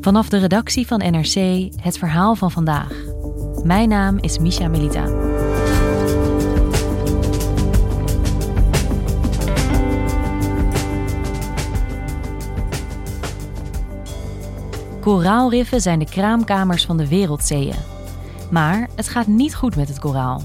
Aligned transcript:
Vanaf 0.00 0.28
de 0.28 0.38
redactie 0.38 0.86
van 0.86 0.98
NRC 0.98 1.68
het 1.82 1.98
verhaal 1.98 2.34
van 2.34 2.50
vandaag. 2.50 2.92
Mijn 3.64 3.88
naam 3.88 4.18
is 4.18 4.38
Misha 4.38 4.68
Melita. 4.68 5.04
Koraalriffen 15.00 15.80
zijn 15.80 15.98
de 15.98 16.04
kraamkamers 16.04 16.84
van 16.84 16.96
de 16.96 17.08
wereldzeeën. 17.08 17.74
Maar 18.50 18.88
het 18.94 19.08
gaat 19.08 19.26
niet 19.26 19.54
goed 19.54 19.76
met 19.76 19.88
het 19.88 19.98
koraal. 19.98 20.42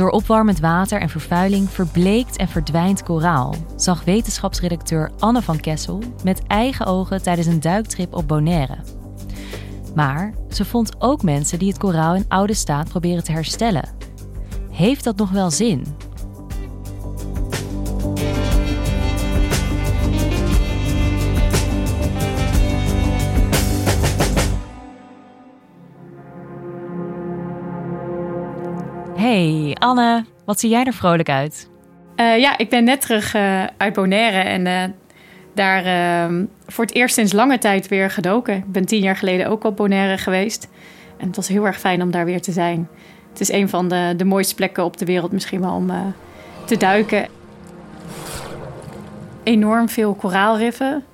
Door 0.00 0.10
opwarmend 0.10 0.60
water 0.60 1.00
en 1.00 1.08
vervuiling 1.08 1.70
verbleekt 1.70 2.36
en 2.36 2.48
verdwijnt 2.48 3.02
koraal, 3.02 3.54
zag 3.76 4.04
wetenschapsredacteur 4.04 5.10
Anne 5.18 5.42
van 5.42 5.60
Kessel 5.60 6.02
met 6.24 6.42
eigen 6.46 6.86
ogen 6.86 7.22
tijdens 7.22 7.46
een 7.46 7.60
duiktrip 7.60 8.14
op 8.14 8.28
Bonaire. 8.28 8.76
Maar 9.94 10.34
ze 10.50 10.64
vond 10.64 10.94
ook 10.98 11.22
mensen 11.22 11.58
die 11.58 11.68
het 11.68 11.78
koraal 11.78 12.14
in 12.14 12.24
oude 12.28 12.54
staat 12.54 12.88
proberen 12.88 13.24
te 13.24 13.32
herstellen. 13.32 13.88
Heeft 14.70 15.04
dat 15.04 15.16
nog 15.16 15.30
wel 15.30 15.50
zin? 15.50 15.86
Hey 29.30 29.76
Anne, 29.78 30.24
wat 30.44 30.60
zie 30.60 30.70
jij 30.70 30.84
er 30.84 30.92
vrolijk 30.92 31.28
uit? 31.28 31.68
Uh, 32.16 32.38
ja, 32.38 32.58
ik 32.58 32.68
ben 32.68 32.84
net 32.84 33.00
terug 33.00 33.34
uh, 33.34 33.64
uit 33.76 33.92
Bonaire 33.94 34.38
en 34.38 34.66
uh, 34.66 34.94
daar 35.54 35.84
ehm, 35.84 36.44
voor 36.66 36.84
het 36.84 36.94
eerst 36.94 37.14
sinds 37.14 37.32
lange 37.32 37.58
tijd 37.58 37.88
weer 37.88 38.10
gedoken. 38.10 38.56
Ik 38.56 38.72
ben 38.72 38.84
tien 38.84 39.02
jaar 39.02 39.16
geleden 39.16 39.46
ook 39.46 39.64
op 39.64 39.76
Bonaire 39.76 40.18
geweest. 40.18 40.68
En 41.16 41.26
het 41.26 41.36
was 41.36 41.48
heel 41.48 41.66
erg 41.66 41.78
fijn 41.78 42.02
om 42.02 42.10
daar 42.10 42.24
weer 42.24 42.40
te 42.40 42.52
zijn. 42.52 42.88
Het 43.30 43.40
is 43.40 43.52
een 43.52 43.68
van 43.68 43.88
de, 43.88 44.14
de 44.16 44.24
mooiste 44.24 44.54
plekken 44.54 44.84
op 44.84 44.96
de 44.96 45.04
wereld 45.04 45.32
misschien 45.32 45.60
wel 45.60 45.74
om 45.74 45.90
te 46.64 46.76
duiken. 46.76 47.28
Enorm 49.42 49.88
veel 49.88 50.14
koraalriffen. 50.14 51.04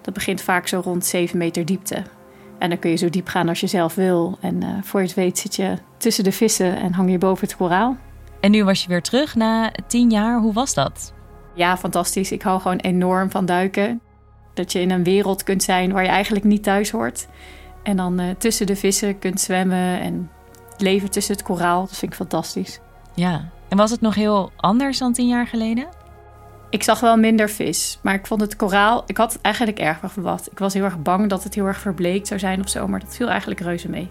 Dat 0.00 0.14
begint 0.14 0.42
vaak 0.42 0.66
zo 0.66 0.80
rond 0.84 1.04
7 1.04 1.38
meter 1.38 1.64
diepte. 1.64 2.02
En 2.60 2.68
dan 2.68 2.78
kun 2.78 2.90
je 2.90 2.96
zo 2.96 3.10
diep 3.10 3.28
gaan 3.28 3.48
als 3.48 3.60
je 3.60 3.66
zelf 3.66 3.94
wil. 3.94 4.38
En 4.40 4.64
uh, 4.64 4.68
voor 4.82 5.00
je 5.00 5.06
het 5.06 5.16
weet 5.16 5.38
zit 5.38 5.56
je 5.56 5.76
tussen 5.96 6.24
de 6.24 6.32
vissen 6.32 6.76
en 6.76 6.92
hang 6.92 7.10
je 7.10 7.18
boven 7.18 7.46
het 7.46 7.56
koraal. 7.56 7.96
En 8.40 8.50
nu 8.50 8.64
was 8.64 8.82
je 8.82 8.88
weer 8.88 9.02
terug 9.02 9.34
na 9.34 9.72
tien 9.86 10.10
jaar. 10.10 10.40
Hoe 10.40 10.52
was 10.52 10.74
dat? 10.74 11.14
Ja, 11.54 11.76
fantastisch. 11.76 12.32
Ik 12.32 12.42
hou 12.42 12.60
gewoon 12.60 12.76
enorm 12.76 13.30
van 13.30 13.46
duiken. 13.46 14.00
Dat 14.54 14.72
je 14.72 14.80
in 14.80 14.90
een 14.90 15.04
wereld 15.04 15.42
kunt 15.42 15.62
zijn 15.62 15.92
waar 15.92 16.02
je 16.02 16.08
eigenlijk 16.08 16.44
niet 16.44 16.62
thuis 16.62 16.90
hoort. 16.90 17.28
En 17.82 17.96
dan 17.96 18.20
uh, 18.20 18.30
tussen 18.38 18.66
de 18.66 18.76
vissen 18.76 19.18
kunt 19.18 19.40
zwemmen 19.40 20.00
en 20.00 20.30
leven 20.78 21.10
tussen 21.10 21.34
het 21.34 21.42
koraal. 21.42 21.80
Dat 21.80 21.96
vind 21.96 22.12
ik 22.12 22.18
fantastisch. 22.18 22.80
Ja. 23.14 23.48
En 23.68 23.76
was 23.76 23.90
het 23.90 24.00
nog 24.00 24.14
heel 24.14 24.50
anders 24.56 24.98
dan 24.98 25.12
tien 25.12 25.28
jaar 25.28 25.46
geleden? 25.46 25.88
Ik 26.70 26.82
zag 26.82 27.00
wel 27.00 27.16
minder 27.16 27.50
vis, 27.50 27.98
maar 28.02 28.14
ik 28.14 28.26
vond 28.26 28.40
het 28.40 28.56
koraal... 28.56 29.02
Ik 29.06 29.16
had 29.16 29.38
eigenlijk 29.42 29.78
erg 29.78 29.98
verwacht. 30.04 30.50
Ik 30.50 30.58
was 30.58 30.74
heel 30.74 30.84
erg 30.84 31.02
bang 31.02 31.28
dat 31.28 31.44
het 31.44 31.54
heel 31.54 31.66
erg 31.66 31.78
verbleekt 31.78 32.26
zou 32.26 32.40
zijn 32.40 32.60
of 32.60 32.68
zo, 32.68 32.88
maar 32.88 33.00
dat 33.00 33.16
viel 33.16 33.28
eigenlijk 33.28 33.60
reuze 33.60 33.88
mee. 33.88 34.10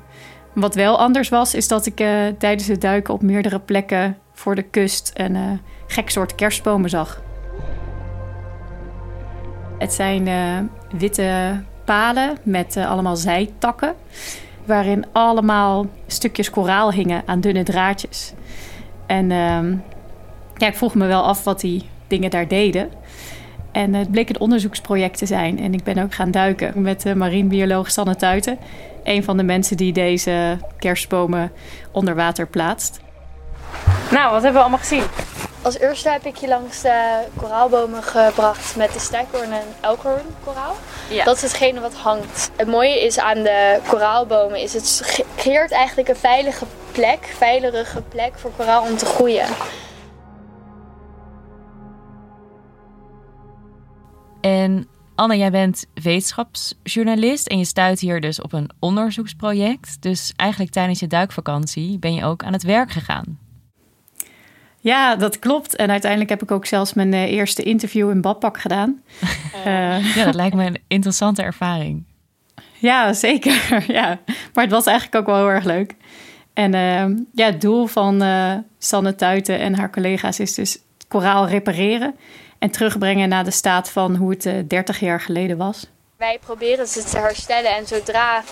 Wat 0.53 0.75
wel 0.75 0.99
anders 0.99 1.29
was, 1.29 1.53
is 1.53 1.67
dat 1.67 1.85
ik 1.85 1.99
uh, 1.99 2.27
tijdens 2.37 2.67
het 2.67 2.81
duiken 2.81 3.13
op 3.13 3.21
meerdere 3.21 3.59
plekken 3.59 4.17
voor 4.33 4.55
de 4.55 4.61
kust 4.61 5.11
een 5.13 5.35
uh, 5.35 5.51
gek 5.87 6.09
soort 6.09 6.35
kerstbomen 6.35 6.89
zag. 6.89 7.21
Het 9.77 9.93
zijn 9.93 10.27
uh, 10.27 10.97
witte 10.99 11.61
palen 11.85 12.37
met 12.43 12.77
allemaal 12.77 13.15
zijtakken, 13.15 13.93
waarin 14.65 15.05
allemaal 15.11 15.85
stukjes 16.07 16.49
koraal 16.49 16.91
hingen 16.91 17.23
aan 17.25 17.41
dunne 17.41 17.63
draadjes. 17.63 18.33
En 19.05 19.31
ehm, 19.31 19.75
ja, 20.55 20.67
ik 20.67 20.75
vroeg 20.75 20.95
me 20.95 21.07
wel 21.07 21.23
af 21.23 21.43
wat 21.43 21.59
die 21.59 21.89
dingen 22.09 22.29
daar 22.29 22.47
deden. 22.47 22.89
En 23.71 23.93
het 23.93 24.11
bleek 24.11 24.29
een 24.29 24.39
onderzoeksproject 24.39 25.17
te 25.17 25.25
zijn. 25.25 25.59
En 25.59 25.73
ik 25.73 25.83
ben 25.83 25.97
ook 25.97 26.13
gaan 26.13 26.31
duiken 26.31 26.81
met 26.81 27.01
de 27.01 27.15
marinebioloog 27.15 27.91
Sanne 27.91 28.15
Tuiten. 28.15 28.57
Een 29.03 29.23
van 29.23 29.37
de 29.37 29.43
mensen 29.43 29.77
die 29.77 29.93
deze 29.93 30.57
kerstbomen 30.77 31.51
onder 31.91 32.15
water 32.15 32.47
plaatst. 32.47 32.99
Nou, 34.11 34.31
wat 34.31 34.41
hebben 34.43 34.53
we 34.53 34.59
allemaal 34.59 34.79
gezien? 34.79 35.03
Als 35.61 35.79
eerste 35.79 36.09
heb 36.09 36.25
ik 36.25 36.35
je 36.35 36.47
langs 36.47 36.81
de 36.81 37.19
koraalbomen 37.35 38.03
gebracht 38.03 38.75
met 38.75 38.93
de 38.93 38.99
stijkhoorn 38.99 39.51
en 39.51 39.65
elkhorn 39.81 40.35
koraal. 40.43 40.75
Ja. 41.09 41.23
Dat 41.23 41.35
is 41.35 41.41
hetgene 41.41 41.79
wat 41.79 41.93
hangt. 41.93 42.51
Het 42.55 42.67
mooie 42.67 43.05
is 43.05 43.19
aan 43.19 43.43
de 43.43 43.79
koraalbomen 43.87 44.61
is 44.61 44.73
het 44.73 45.21
creëert 45.35 45.71
eigenlijk 45.71 46.09
een 46.09 46.15
veilige 46.15 46.65
plek, 46.91 47.33
veilige 47.37 48.01
plek 48.01 48.31
voor 48.35 48.51
koraal 48.57 48.81
om 48.81 48.97
te 48.97 49.05
groeien. 49.05 49.45
En 54.41 54.87
Anne, 55.15 55.37
jij 55.37 55.51
bent 55.51 55.85
wetenschapsjournalist 55.93 57.47
en 57.47 57.57
je 57.57 57.65
stuit 57.65 57.99
hier 57.99 58.21
dus 58.21 58.41
op 58.41 58.53
een 58.53 58.69
onderzoeksproject. 58.79 60.01
Dus 60.01 60.33
eigenlijk 60.35 60.71
tijdens 60.71 60.99
je 60.99 61.07
duikvakantie 61.07 61.99
ben 61.99 62.13
je 62.13 62.25
ook 62.25 62.43
aan 62.43 62.53
het 62.53 62.63
werk 62.63 62.91
gegaan. 62.91 63.39
Ja, 64.81 65.15
dat 65.15 65.39
klopt. 65.39 65.75
En 65.75 65.89
uiteindelijk 65.89 66.29
heb 66.29 66.41
ik 66.41 66.51
ook 66.51 66.65
zelfs 66.65 66.93
mijn 66.93 67.13
eh, 67.13 67.31
eerste 67.31 67.63
interview 67.63 68.09
in 68.09 68.21
badpak 68.21 68.59
gedaan. 68.59 69.01
Uh, 69.65 70.15
ja, 70.15 70.25
dat 70.25 70.35
lijkt 70.35 70.55
me 70.55 70.65
een 70.65 70.81
interessante 70.87 71.41
ervaring. 71.41 72.03
Ja, 72.77 73.13
zeker. 73.13 73.83
Ja. 73.87 74.19
Maar 74.53 74.63
het 74.63 74.73
was 74.73 74.85
eigenlijk 74.85 75.17
ook 75.17 75.35
wel 75.35 75.45
heel 75.45 75.55
erg 75.55 75.63
leuk. 75.63 75.95
En 76.53 76.73
uh, 76.73 77.17
ja, 77.33 77.45
het 77.45 77.61
doel 77.61 77.85
van 77.85 78.23
Sanne 78.77 79.15
Tuiten 79.15 79.59
en 79.59 79.75
haar 79.75 79.91
collega's 79.91 80.39
is 80.39 80.53
dus 80.53 80.79
koraal 81.09 81.47
repareren 81.47 82.15
en 82.59 82.71
terugbrengen 82.71 83.29
naar 83.29 83.43
de 83.43 83.51
staat 83.51 83.89
van 83.89 84.15
hoe 84.15 84.29
het 84.29 84.69
30 84.69 84.95
eh, 84.95 85.01
jaar 85.01 85.21
geleden 85.21 85.57
was. 85.57 85.85
Wij 86.17 86.39
proberen 86.41 86.87
ze 86.87 87.03
te 87.03 87.17
herstellen 87.17 87.75
en 87.75 87.87
zodra 87.87 88.43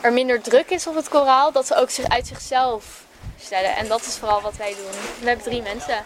er 0.00 0.12
minder 0.12 0.42
druk 0.42 0.70
is 0.70 0.86
op 0.86 0.94
het 0.94 1.08
koraal, 1.08 1.52
dat 1.52 1.66
ze 1.66 1.76
ook 1.76 1.90
zich 1.90 2.08
uit 2.08 2.26
zichzelf 2.26 3.04
herstellen. 3.34 3.76
En 3.76 3.88
dat 3.88 4.00
is 4.00 4.16
vooral 4.16 4.40
wat 4.40 4.56
wij 4.56 4.74
doen. 4.74 5.00
We 5.20 5.26
hebben 5.26 5.44
drie 5.44 5.62
mensen 5.62 6.04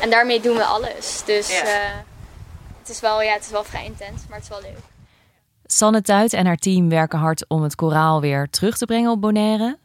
en 0.00 0.10
daarmee 0.10 0.40
doen 0.40 0.56
we 0.56 0.64
alles. 0.64 1.22
Dus 1.24 1.50
uh, 1.50 1.68
het, 2.78 2.88
is 2.88 3.00
wel, 3.00 3.22
ja, 3.22 3.32
het 3.32 3.44
is 3.44 3.50
wel 3.50 3.64
vrij 3.64 3.84
intens, 3.84 4.22
maar 4.28 4.38
het 4.38 4.42
is 4.42 4.48
wel 4.48 4.60
leuk. 4.60 4.80
Sanne 5.66 6.02
Tuit 6.02 6.32
en 6.32 6.46
haar 6.46 6.56
team 6.56 6.88
werken 6.88 7.18
hard 7.18 7.44
om 7.48 7.62
het 7.62 7.74
koraal 7.74 8.20
weer 8.20 8.50
terug 8.50 8.78
te 8.78 8.84
brengen 8.84 9.10
op 9.10 9.20
Bonaire. 9.20 9.78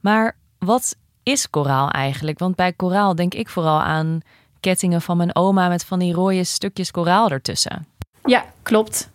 Maar 0.00 0.36
wat 0.58 0.96
is 1.22 1.50
koraal 1.50 1.90
eigenlijk? 1.90 2.38
Want 2.38 2.56
bij 2.56 2.72
koraal 2.72 3.14
denk 3.14 3.34
ik 3.34 3.48
vooral 3.48 3.80
aan 3.80 4.20
kettingen 4.60 5.02
van 5.02 5.16
mijn 5.16 5.36
oma 5.36 5.68
met 5.68 5.84
van 5.84 5.98
die 5.98 6.12
rode 6.12 6.44
stukjes 6.44 6.90
koraal 6.90 7.30
ertussen. 7.30 7.86
Ja, 8.24 8.44
klopt. 8.62 9.10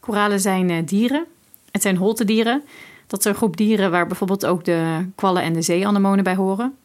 Koralen 0.00 0.40
zijn 0.40 0.68
uh, 0.68 0.76
dieren. 0.84 1.26
Het 1.70 1.82
zijn 1.82 1.96
holtedieren. 1.96 2.62
Dat 3.06 3.18
is 3.18 3.24
een 3.24 3.34
groep 3.34 3.56
dieren 3.56 3.90
waar 3.90 4.06
bijvoorbeeld 4.06 4.46
ook 4.46 4.64
de 4.64 5.08
kwallen 5.14 5.42
en 5.42 5.52
de 5.52 5.62
zeeanemonen 5.62 6.24
bij 6.24 6.34
horen. 6.34 6.76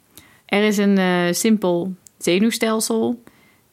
Er 0.46 0.64
is 0.64 0.78
een 0.78 0.98
uh, 0.98 1.34
simpel 1.34 1.94
zenuwstelsel, 2.18 3.24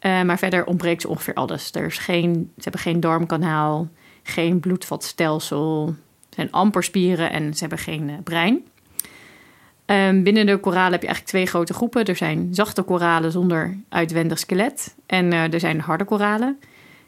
uh, 0.01 0.23
maar 0.23 0.39
verder 0.39 0.65
ontbreekt 0.65 1.07
ongeveer 1.07 1.35
alles. 1.35 1.71
Er 1.73 1.85
is 1.85 1.99
geen, 1.99 2.53
ze 2.57 2.63
hebben 2.63 2.81
geen 2.81 3.01
darmkanaal, 3.01 3.89
geen 4.23 4.61
bloedvatstelsel, 4.61 5.95
ze 6.29 6.35
zijn 6.35 6.53
amper 6.53 6.83
spieren 6.83 7.33
en 7.33 7.55
ze 7.55 7.61
hebben 7.61 7.79
geen 7.79 8.21
brein. 8.25 8.65
Um, 9.93 10.23
binnen 10.23 10.47
de 10.47 10.59
koralen 10.59 10.93
heb 10.93 11.01
je 11.01 11.07
eigenlijk 11.07 11.27
twee 11.27 11.47
grote 11.47 11.75
groepen. 11.75 12.05
Er 12.05 12.17
zijn 12.17 12.55
zachte 12.55 12.83
koralen 12.83 13.33
zonder 13.33 13.79
uitwendig 13.89 14.39
skelet 14.39 14.95
en 15.07 15.33
uh, 15.33 15.53
er 15.53 15.61
zijn 15.61 15.81
harde 15.81 16.05
koralen. 16.05 16.59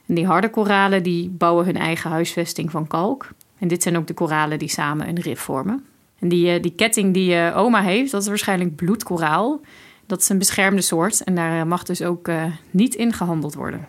En 0.06 0.14
die 0.14 0.26
harde 0.26 0.50
koralen 0.50 1.02
die 1.02 1.30
bouwen 1.30 1.64
hun 1.64 1.76
eigen 1.76 2.10
huisvesting 2.10 2.70
van 2.70 2.86
kalk. 2.86 3.28
En 3.58 3.68
dit 3.68 3.82
zijn 3.82 3.96
ook 3.96 4.06
de 4.06 4.14
koralen 4.14 4.58
die 4.58 4.68
samen 4.68 5.08
een 5.08 5.20
rif 5.20 5.40
vormen. 5.40 5.84
En 6.18 6.28
die, 6.28 6.56
uh, 6.56 6.62
die 6.62 6.74
ketting 6.74 7.14
die 7.14 7.34
uh, 7.34 7.56
oma 7.56 7.82
heeft, 7.82 8.10
dat 8.10 8.22
is 8.22 8.28
waarschijnlijk 8.28 8.76
bloedkoraal. 8.76 9.60
Dat 10.06 10.20
is 10.20 10.28
een 10.28 10.38
beschermde 10.38 10.82
soort 10.82 11.24
en 11.24 11.34
daar 11.34 11.66
mag 11.66 11.82
dus 11.82 12.02
ook 12.02 12.30
niet 12.70 12.94
in 12.94 13.12
gehandeld 13.12 13.54
worden. 13.54 13.88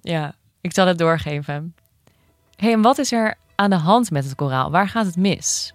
Ja, 0.00 0.34
ik 0.60 0.74
zal 0.74 0.86
het 0.86 0.98
doorgeven. 0.98 1.74
hey, 2.56 2.72
en 2.72 2.82
wat 2.82 2.98
is 2.98 3.12
er 3.12 3.34
aan 3.54 3.70
de 3.70 3.76
hand 3.76 4.10
met 4.10 4.24
het 4.24 4.34
koraal? 4.34 4.70
Waar 4.70 4.88
gaat 4.88 5.06
het 5.06 5.16
mis? 5.16 5.74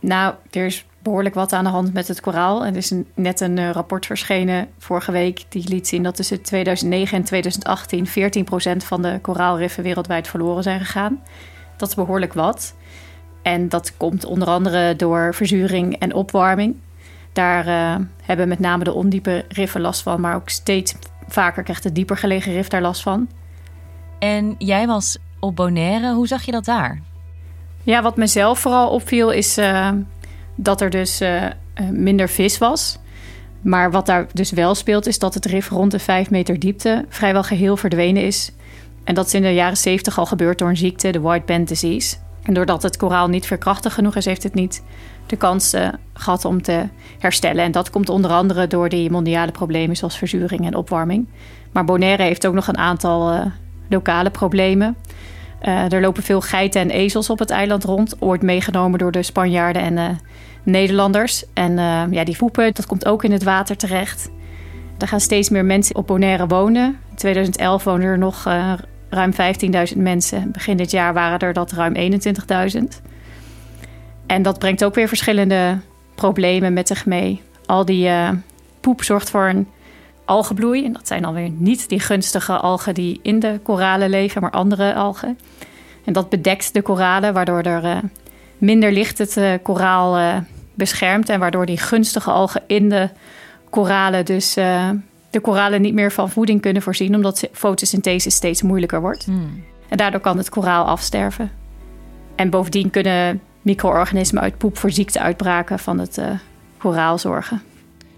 Nou, 0.00 0.34
er 0.50 0.66
is 0.66 0.84
behoorlijk 1.02 1.34
wat 1.34 1.52
aan 1.52 1.64
de 1.64 1.70
hand 1.70 1.92
met 1.92 2.08
het 2.08 2.20
koraal. 2.20 2.66
Er 2.66 2.76
is 2.76 2.92
net 3.14 3.40
een 3.40 3.56
uh, 3.56 3.70
rapport 3.70 4.06
verschenen 4.06 4.68
vorige 4.78 5.12
week 5.12 5.44
die 5.48 5.68
liet 5.68 5.88
zien 5.88 6.02
dat 6.02 6.16
tussen 6.16 6.42
2009 6.42 7.18
en 7.18 7.24
2018 7.24 8.06
14% 8.06 8.76
van 8.76 9.02
de 9.02 9.18
koraalriffen 9.22 9.82
wereldwijd 9.82 10.28
verloren 10.28 10.62
zijn 10.62 10.80
gegaan. 10.80 11.22
Dat 11.76 11.88
is 11.88 11.94
behoorlijk 11.94 12.32
wat. 12.32 12.74
En 13.42 13.68
dat 13.68 13.96
komt 13.96 14.24
onder 14.24 14.48
andere 14.48 14.96
door 14.96 15.34
verzuring 15.34 15.98
en 15.98 16.14
opwarming. 16.14 16.76
Daar 17.32 17.66
uh, 17.66 18.04
hebben 18.22 18.48
met 18.48 18.58
name 18.58 18.84
de 18.84 18.92
ondiepe 18.92 19.44
riffen 19.48 19.80
last 19.80 20.02
van, 20.02 20.20
maar 20.20 20.34
ook 20.34 20.48
steeds 20.48 20.94
vaker 21.28 21.62
krijgt 21.62 21.82
de 21.82 21.92
dieper 21.92 22.16
gelegen 22.16 22.52
rif 22.52 22.68
daar 22.68 22.80
last 22.80 23.02
van. 23.02 23.28
En 24.18 24.54
jij 24.58 24.86
was 24.86 25.18
op 25.40 25.56
Bonaire. 25.56 26.12
Hoe 26.12 26.26
zag 26.26 26.42
je 26.42 26.52
dat 26.52 26.64
daar? 26.64 27.00
Ja, 27.82 28.02
wat 28.02 28.16
mezelf 28.16 28.58
vooral 28.58 28.90
opviel 28.90 29.30
is 29.30 29.58
uh, 29.58 29.90
dat 30.54 30.80
er 30.80 30.90
dus 30.90 31.20
uh, 31.20 31.42
minder 31.90 32.28
vis 32.28 32.58
was. 32.58 32.98
Maar 33.60 33.90
wat 33.90 34.06
daar 34.06 34.26
dus 34.32 34.50
wel 34.50 34.74
speelt, 34.74 35.06
is 35.06 35.18
dat 35.18 35.34
het 35.34 35.46
rif 35.46 35.68
rond 35.68 35.90
de 35.90 35.98
5 35.98 36.30
meter 36.30 36.58
diepte 36.58 37.04
vrijwel 37.08 37.42
geheel 37.42 37.76
verdwenen 37.76 38.22
is. 38.22 38.52
En 39.04 39.14
dat 39.14 39.26
is 39.26 39.34
in 39.34 39.42
de 39.42 39.54
jaren 39.54 39.76
70 39.76 40.18
al 40.18 40.26
gebeurd 40.26 40.58
door 40.58 40.68
een 40.68 40.76
ziekte, 40.76 41.10
de 41.10 41.20
white 41.20 41.46
band 41.46 41.68
disease. 41.68 42.16
En 42.42 42.54
doordat 42.54 42.82
het 42.82 42.96
koraal 42.96 43.28
niet 43.28 43.46
verkrachtig 43.46 43.94
genoeg 43.94 44.16
is, 44.16 44.24
heeft 44.24 44.42
het 44.42 44.54
niet 44.54 44.82
de 45.26 45.36
kans 45.36 45.74
uh, 45.74 45.88
gehad 46.14 46.44
om 46.44 46.62
te 46.62 46.88
herstellen. 47.18 47.64
En 47.64 47.72
dat 47.72 47.90
komt 47.90 48.08
onder 48.08 48.30
andere 48.30 48.66
door 48.66 48.88
die 48.88 49.10
mondiale 49.10 49.52
problemen 49.52 49.96
zoals 49.96 50.18
verzuring 50.18 50.66
en 50.66 50.74
opwarming. 50.74 51.26
Maar 51.72 51.84
Bonaire 51.84 52.22
heeft 52.22 52.46
ook 52.46 52.54
nog 52.54 52.66
een 52.66 52.78
aantal 52.78 53.52
lokale 53.88 54.30
problemen. 54.30 54.96
Uh, 55.62 55.92
er 55.92 56.00
lopen 56.00 56.22
veel 56.22 56.40
geiten 56.40 56.80
en 56.80 56.90
ezels 56.90 57.30
op 57.30 57.38
het 57.38 57.50
eiland 57.50 57.84
rond, 57.84 58.16
ooit 58.18 58.42
meegenomen 58.42 58.98
door 58.98 59.12
de 59.12 59.22
Spanjaarden 59.22 59.82
en 59.82 60.20
Nederlanders. 60.62 61.44
En 61.54 61.76
ja, 62.10 62.24
die 62.24 62.36
voepen, 62.36 62.74
dat 62.74 62.86
komt 62.86 63.06
ook 63.06 63.24
in 63.24 63.32
het 63.32 63.42
water 63.42 63.76
terecht. 63.76 64.30
Er 64.98 65.08
gaan 65.08 65.20
steeds 65.20 65.48
meer 65.48 65.64
mensen 65.64 65.96
op 65.96 66.06
Bonaire 66.06 66.46
wonen. 66.46 66.98
In 67.10 67.16
2011 67.16 67.84
woonden 67.84 68.08
er 68.08 68.18
nog 68.18 68.44
ruim 69.08 69.32
15.000 69.92 69.96
mensen. 69.96 70.52
Begin 70.52 70.76
dit 70.76 70.90
jaar 70.90 71.14
waren 71.14 71.38
er 71.38 71.52
dat 71.52 71.72
ruim 71.72 71.94
21.000. 71.94 72.82
En 74.26 74.42
dat 74.42 74.58
brengt 74.58 74.84
ook 74.84 74.94
weer 74.94 75.08
verschillende 75.08 75.78
problemen 76.14 76.72
met 76.72 76.88
zich 76.88 77.06
mee. 77.06 77.42
Al 77.66 77.84
die 77.84 78.10
poep 78.80 79.02
zorgt 79.02 79.30
voor 79.30 79.48
een 79.48 79.68
algenbloei. 80.24 80.84
En 80.84 80.92
dat 80.92 81.06
zijn 81.06 81.24
alweer 81.24 81.50
niet 81.50 81.88
die 81.88 82.00
gunstige 82.00 82.56
algen 82.56 82.94
die 82.94 83.20
in 83.22 83.40
de 83.40 83.60
koralen 83.62 84.10
leven, 84.10 84.42
maar 84.42 84.50
andere 84.50 84.94
algen. 84.94 85.38
En 86.04 86.12
dat 86.12 86.28
bedekt 86.28 86.74
de 86.74 86.82
koralen, 86.82 87.34
waardoor 87.34 87.62
er 87.62 87.84
uh, 87.84 87.96
minder 88.58 88.92
licht 88.92 89.18
het 89.18 89.36
uh, 89.36 89.52
koraal 89.62 90.42
beschermt. 90.74 91.28
En 91.28 91.40
waardoor 91.40 91.66
die 91.66 91.78
gunstige 91.78 92.30
algen 92.30 92.62
in 92.66 92.88
de 92.88 93.08
koralen 93.70 94.24
dus 94.24 94.54
de 95.30 95.40
koralen 95.42 95.80
niet 95.80 95.94
meer 95.94 96.12
van 96.12 96.30
voeding 96.30 96.60
kunnen 96.60 96.82
voorzien, 96.82 97.14
omdat 97.14 97.48
fotosynthese 97.52 98.30
steeds 98.30 98.62
moeilijker 98.62 99.00
wordt. 99.00 99.24
Hmm. 99.24 99.64
En 99.88 99.96
daardoor 99.96 100.20
kan 100.20 100.36
het 100.36 100.48
koraal 100.48 100.84
afsterven. 100.84 101.50
En 102.34 102.50
bovendien 102.50 102.90
kunnen 102.90 103.40
micro-organismen 103.62 104.42
uit 104.42 104.58
poep 104.58 104.78
voor 104.78 104.90
ziekteuitbraken 104.90 105.78
van 105.78 105.98
het 105.98 106.18
koraal 106.78 107.18
zorgen. 107.18 107.62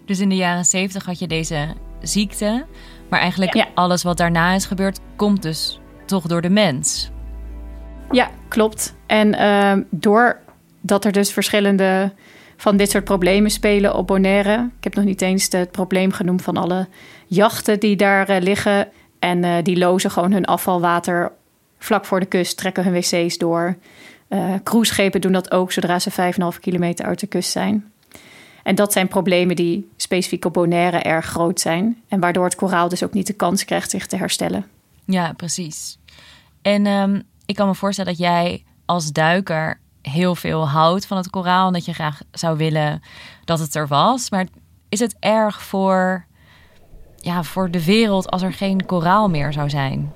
Dus 0.05 0.19
in 0.19 0.29
de 0.29 0.37
jaren 0.37 0.65
70 0.65 1.05
had 1.05 1.19
je 1.19 1.27
deze 1.27 1.67
ziekte, 2.07 2.65
maar 3.09 3.21
eigenlijk 3.21 3.67
alles 3.75 4.03
wat 4.03 4.17
daarna 4.17 4.55
is 4.55 4.67
gebeurd, 4.67 5.01
komt 5.17 5.43
dus 5.43 5.81
toch 6.07 6.27
door 6.27 6.41
de 6.41 6.51
mens. 6.51 7.11
Ja, 8.11 8.31
klopt. 8.49 8.95
En 9.07 9.35
uh, 9.35 9.73
doordat 9.91 11.05
er 11.05 11.13
dus 11.13 11.33
verschillende 11.33 12.13
van 12.57 12.77
dit 12.77 12.91
soort 12.91 13.05
problemen 13.05 13.51
spelen 13.51 13.95
op 13.95 14.07
Bonaire. 14.07 14.71
Ik 14.79 14.85
heb 14.85 14.95
nog 14.95 15.05
niet 15.05 15.23
eens 15.23 15.49
het 15.51 15.71
probleem 15.71 16.13
genoemd 16.13 16.43
van 16.43 16.57
alle 16.57 16.89
jachten 17.27 17.81
die 17.81 17.97
daar 17.97 18.31
uh, 18.31 18.37
liggen. 18.41 18.89
En 19.19 19.45
uh, 19.45 19.57
die 19.63 19.79
lozen 19.79 20.11
gewoon 20.11 20.33
hun 20.33 20.45
afvalwater 20.45 21.33
vlak 21.79 22.05
voor 22.05 22.21
de 22.21 22.27
kust, 22.27 22.57
trekken 22.57 22.85
hun 22.85 22.93
wc's 22.93 23.39
door. 23.39 23.77
Uh, 24.29 24.55
cruiseschepen 24.63 25.21
doen 25.21 25.33
dat 25.33 25.51
ook 25.51 25.73
zodra 25.73 25.99
ze 25.99 26.11
5,5 26.55 26.61
kilometer 26.61 27.05
uit 27.05 27.21
de 27.21 27.27
kust 27.27 27.51
zijn. 27.51 27.93
En 28.65 28.75
dat 28.75 28.93
zijn 28.93 29.09
problemen 29.09 29.57
die 29.57 29.91
specifiek 29.97 30.45
op 30.45 30.53
Bonaire 30.53 30.99
erg 30.99 31.27
groot 31.27 31.61
zijn. 31.61 32.03
En 32.09 32.21
waardoor 32.21 32.45
het 32.45 32.55
koraal 32.55 32.89
dus 32.89 33.03
ook 33.03 33.13
niet 33.13 33.27
de 33.27 33.33
kans 33.33 33.65
krijgt 33.65 33.91
zich 33.91 34.07
te 34.07 34.17
herstellen. 34.17 34.67
Ja, 35.05 35.33
precies. 35.33 35.99
En 36.63 36.87
um, 36.87 37.23
ik 37.47 37.55
kan 37.55 37.69
me 37.69 37.75
voorstellen 37.75 38.11
dat 38.11 38.21
jij 38.21 38.65
als 38.85 39.13
duiker 39.13 39.79
heel 40.03 40.35
veel 40.35 40.69
houdt 40.69 41.07
van 41.07 41.17
het 41.17 41.31
koraal. 41.31 41.67
En 41.67 41.73
dat 41.73 41.85
je 41.85 41.93
graag 41.93 42.21
zou 42.33 42.57
willen 42.57 43.03
dat 43.45 43.59
het 43.59 43.75
er 43.75 43.87
was. 43.87 44.31
Maar 44.31 44.47
is 44.89 45.01
het 45.01 45.17
erg 45.21 45.63
voor, 45.63 46.25
ja, 47.17 47.43
voor 47.43 47.71
de 47.71 47.85
wereld 47.85 48.31
als 48.31 48.43
er 48.43 48.53
geen 48.53 48.87
koraal 48.87 49.29
meer 49.29 49.53
zou 49.53 49.71
zijn? 49.71 50.13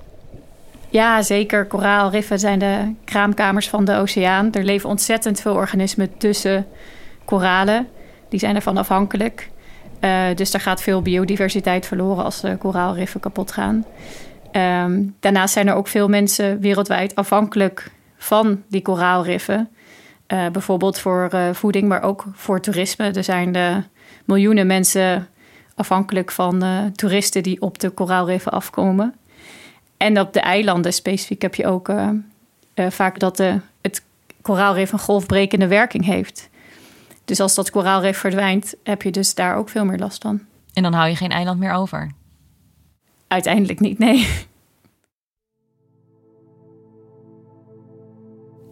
Ja, 0.91 1.23
zeker. 1.23 1.67
Koraalriffen 1.67 2.39
zijn 2.39 2.59
de 2.59 2.95
kraamkamers 3.05 3.69
van 3.69 3.85
de 3.85 3.95
oceaan. 3.95 4.53
Er 4.53 4.65
leven 4.65 4.89
ontzettend 4.89 5.41
veel 5.41 5.55
organismen 5.55 6.17
tussen 6.19 6.67
koralen. 7.25 7.89
Die 8.29 8.39
zijn 8.39 8.55
ervan 8.55 8.77
afhankelijk. 8.77 9.49
Uh, 10.01 10.25
dus 10.35 10.51
daar 10.51 10.61
gaat 10.61 10.83
veel 10.83 11.03
biodiversiteit 11.03 11.87
verloren 11.87 12.25
als 12.25 12.41
de 12.41 12.57
koraalriffen 12.57 13.21
kapot 13.21 13.53
gaan. 13.53 13.85
Um, 14.53 15.17
daarnaast 15.21 15.53
zijn 15.53 15.69
er 15.69 15.75
ook 15.75 15.89
veel 15.89 16.09
mensen 16.09 16.61
wereldwijd 16.61 17.15
afhankelijk 17.15 17.91
van 18.17 18.63
die 18.69 18.83
koraalriffen. 18.83 19.69
Uh, 20.29 20.49
bijvoorbeeld 20.49 20.99
voor 20.99 21.31
uh, 21.35 21.49
voeding, 21.53 21.89
maar 21.89 22.03
ook 22.03 22.25
voor 22.33 22.61
toerisme. 22.61 23.11
Er 23.11 23.25
zijn 23.25 23.85
miljoenen 24.25 24.67
mensen 24.67 25.29
afhankelijk 25.75 26.31
van 26.31 26.65
toeristen 26.95 27.43
die 27.43 27.61
op 27.61 27.79
de 27.79 27.91
koraalriffen 27.91 28.53
afkomen. 28.53 29.15
En 29.97 30.21
op 30.21 30.33
de 30.33 30.41
eilanden 30.41 30.93
specifiek 30.93 31.43
heb 31.43 31.55
je 31.55 31.67
ook 31.67 31.93
vaak 32.75 33.19
dat 33.19 33.37
de, 33.37 33.61
het 33.81 34.03
koraalrif 34.43 34.93
een 34.93 34.99
golfbrekende 34.99 35.67
werking 35.67 36.05
heeft. 36.05 36.49
Dus 37.29 37.41
als 37.41 37.55
dat 37.55 37.71
koraalrif 37.71 38.19
verdwijnt, 38.19 38.75
heb 38.83 39.03
je 39.03 39.11
dus 39.11 39.35
daar 39.35 39.57
ook 39.57 39.69
veel 39.69 39.85
meer 39.85 39.99
last 39.99 40.23
van. 40.23 40.41
En 40.73 40.83
dan 40.83 40.93
hou 40.93 41.09
je 41.09 41.17
geen 41.17 41.31
eiland 41.31 41.59
meer 41.59 41.73
over? 41.73 42.13
Uiteindelijk 43.27 43.81
niet, 43.81 43.99
nee. 43.99 44.29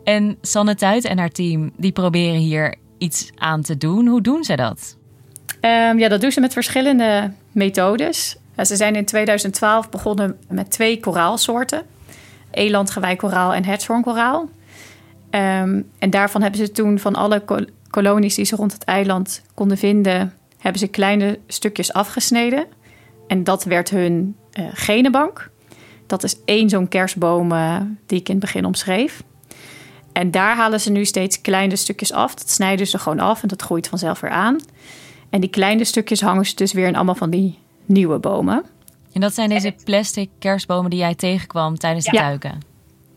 En 0.04 0.38
Sanne 0.40 0.74
Tuit 0.74 1.04
en 1.04 1.18
haar 1.18 1.30
team, 1.30 1.72
die 1.76 1.92
proberen 1.92 2.40
hier 2.40 2.74
iets 2.98 3.30
aan 3.34 3.62
te 3.62 3.76
doen. 3.76 4.06
Hoe 4.06 4.20
doen 4.20 4.44
ze 4.44 4.56
dat? 4.56 4.96
Um, 5.60 5.98
ja, 5.98 6.08
dat 6.08 6.20
doen 6.20 6.32
ze 6.32 6.40
met 6.40 6.52
verschillende 6.52 7.32
methodes. 7.52 8.36
Ze 8.62 8.76
zijn 8.76 8.94
in 8.94 9.04
2012 9.04 9.90
begonnen 9.90 10.38
met 10.48 10.70
twee 10.70 11.00
koraalsoorten: 11.00 11.82
elandgewijkoraal 12.50 13.54
en 13.54 13.64
hertshoornkoraal. 13.64 14.48
Um, 15.30 15.90
en 15.98 16.10
daarvan 16.10 16.42
hebben 16.42 16.60
ze 16.60 16.72
toen 16.72 16.98
van 16.98 17.14
alle 17.14 17.42
kolonies 17.90 18.34
die 18.34 18.44
ze 18.44 18.56
rond 18.56 18.72
het 18.72 18.84
eiland 18.84 19.42
konden 19.54 19.78
vinden, 19.78 20.34
hebben 20.58 20.80
ze 20.80 20.86
kleine 20.86 21.38
stukjes 21.46 21.92
afgesneden. 21.92 22.66
En 23.26 23.44
dat 23.44 23.64
werd 23.64 23.90
hun 23.90 24.36
uh, 24.58 24.66
genenbank. 24.72 25.50
Dat 26.06 26.22
is 26.24 26.36
één 26.44 26.68
zo'n 26.68 26.88
kerstboom 26.88 27.52
uh, 27.52 27.80
die 28.06 28.18
ik 28.18 28.28
in 28.28 28.34
het 28.34 28.44
begin 28.44 28.64
omschreef. 28.64 29.22
En 30.12 30.30
daar 30.30 30.56
halen 30.56 30.80
ze 30.80 30.90
nu 30.90 31.04
steeds 31.04 31.40
kleine 31.40 31.76
stukjes 31.76 32.12
af. 32.12 32.34
Dat 32.34 32.50
snijden 32.50 32.86
ze 32.86 32.98
gewoon 32.98 33.20
af 33.20 33.42
en 33.42 33.48
dat 33.48 33.62
groeit 33.62 33.88
vanzelf 33.88 34.20
weer 34.20 34.30
aan. 34.30 34.58
En 35.30 35.40
die 35.40 35.50
kleine 35.50 35.84
stukjes 35.84 36.20
hangen 36.20 36.46
ze 36.46 36.54
dus 36.54 36.72
weer 36.72 36.86
in 36.86 36.96
allemaal 36.96 37.14
van 37.14 37.30
die 37.30 37.58
nieuwe 37.84 38.18
bomen. 38.18 38.64
En 39.12 39.20
dat 39.20 39.34
zijn 39.34 39.48
deze 39.48 39.74
plastic 39.84 40.30
kerstbomen 40.38 40.90
die 40.90 40.98
jij 40.98 41.14
tegenkwam 41.14 41.78
tijdens 41.78 42.06
het 42.06 42.14
ja. 42.14 42.22
duiken? 42.22 42.60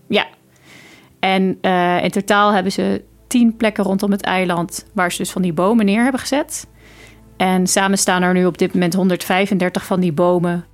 Ja. 0.08 0.28
En 1.20 1.58
uh, 1.62 2.04
in 2.04 2.10
totaal 2.10 2.54
hebben 2.54 2.72
ze 2.72 3.04
tien 3.30 3.58
plekken 3.58 3.84
rondom 3.84 4.12
het 4.12 4.22
eiland 4.22 4.86
waar 4.94 5.12
ze 5.12 5.18
dus 5.18 5.32
van 5.32 5.42
die 5.42 5.54
bomen 5.54 5.86
neer 5.86 6.04
hebben 6.04 6.22
gezet. 6.22 6.68
En 7.38 7.68
samen 7.68 7.98
staan 7.98 8.22
er 8.22 8.34
nu 8.34 8.46
op 8.46 8.58
dit 8.58 8.74
moment 8.74 8.94
135 8.94 9.86
van 9.86 10.00
die 10.00 10.14
bomen. 10.14 10.66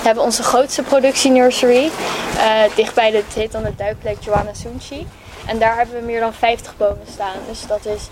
We 0.00 0.06
hebben 0.06 0.24
onze 0.24 0.42
grootste 0.42 0.82
productienursery. 0.82 1.84
Uh, 1.84 2.62
dichtbij 2.76 3.10
de, 3.10 3.16
het 3.16 3.34
heet 3.34 3.52
dan 3.52 3.62
de 3.62 3.72
duikplek 3.76 4.16
Joanna 4.20 4.54
Sunchi. 4.54 5.06
En 5.46 5.58
daar 5.58 5.76
hebben 5.76 6.00
we 6.00 6.06
meer 6.06 6.20
dan 6.20 6.32
50 6.32 6.76
bomen 6.76 7.06
staan. 7.12 7.36
Dus 7.48 7.66
dat 7.66 7.86
is 7.86 8.08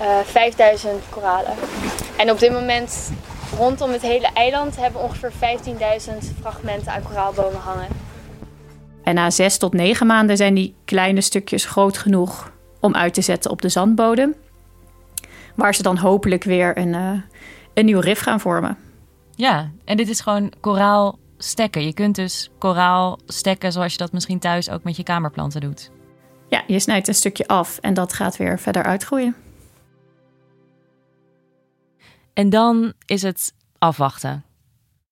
uh, 0.00 0.06
5000 0.24 0.92
koralen. 1.08 1.52
En 2.16 2.30
op 2.30 2.38
dit 2.38 2.52
moment 2.52 3.12
rondom 3.58 3.90
het 3.90 4.02
hele 4.02 4.28
eiland 4.34 4.76
hebben 4.76 5.02
ongeveer 5.02 5.32
15.000 5.32 5.38
fragmenten 6.40 6.92
aan 6.92 7.02
koraalbomen 7.02 7.60
hangen. 7.60 7.88
En 9.02 9.14
na 9.14 9.30
zes 9.30 9.58
tot 9.58 9.72
negen 9.72 10.06
maanden 10.06 10.36
zijn 10.36 10.54
die 10.54 10.74
kleine 10.84 11.20
stukjes 11.20 11.64
groot 11.64 11.98
genoeg 11.98 12.50
om 12.80 12.94
uit 12.94 13.14
te 13.14 13.20
zetten 13.20 13.50
op 13.50 13.62
de 13.62 13.68
zandbodem. 13.68 14.34
Waar 15.54 15.74
ze 15.74 15.82
dan 15.82 15.96
hopelijk 15.96 16.44
weer 16.44 16.78
een, 16.78 16.92
uh, 16.92 17.20
een 17.74 17.84
nieuw 17.84 18.00
rif 18.00 18.20
gaan 18.20 18.40
vormen. 18.40 18.78
Ja, 19.34 19.70
en 19.84 19.96
dit 19.96 20.08
is 20.08 20.20
gewoon 20.20 20.52
koraal 20.60 21.18
stekken. 21.38 21.84
Je 21.84 21.94
kunt 21.94 22.14
dus 22.14 22.50
koraal 22.58 23.18
stekken 23.26 23.72
zoals 23.72 23.92
je 23.92 23.98
dat 23.98 24.12
misschien 24.12 24.38
thuis 24.38 24.70
ook 24.70 24.82
met 24.82 24.96
je 24.96 25.02
kamerplanten 25.02 25.60
doet. 25.60 25.90
Ja, 26.48 26.62
je 26.66 26.78
snijdt 26.78 27.08
een 27.08 27.14
stukje 27.14 27.46
af 27.46 27.78
en 27.78 27.94
dat 27.94 28.12
gaat 28.12 28.36
weer 28.36 28.58
verder 28.58 28.82
uitgroeien. 28.82 29.36
En 32.32 32.50
dan 32.50 32.92
is 33.06 33.22
het 33.22 33.54
afwachten. 33.78 34.44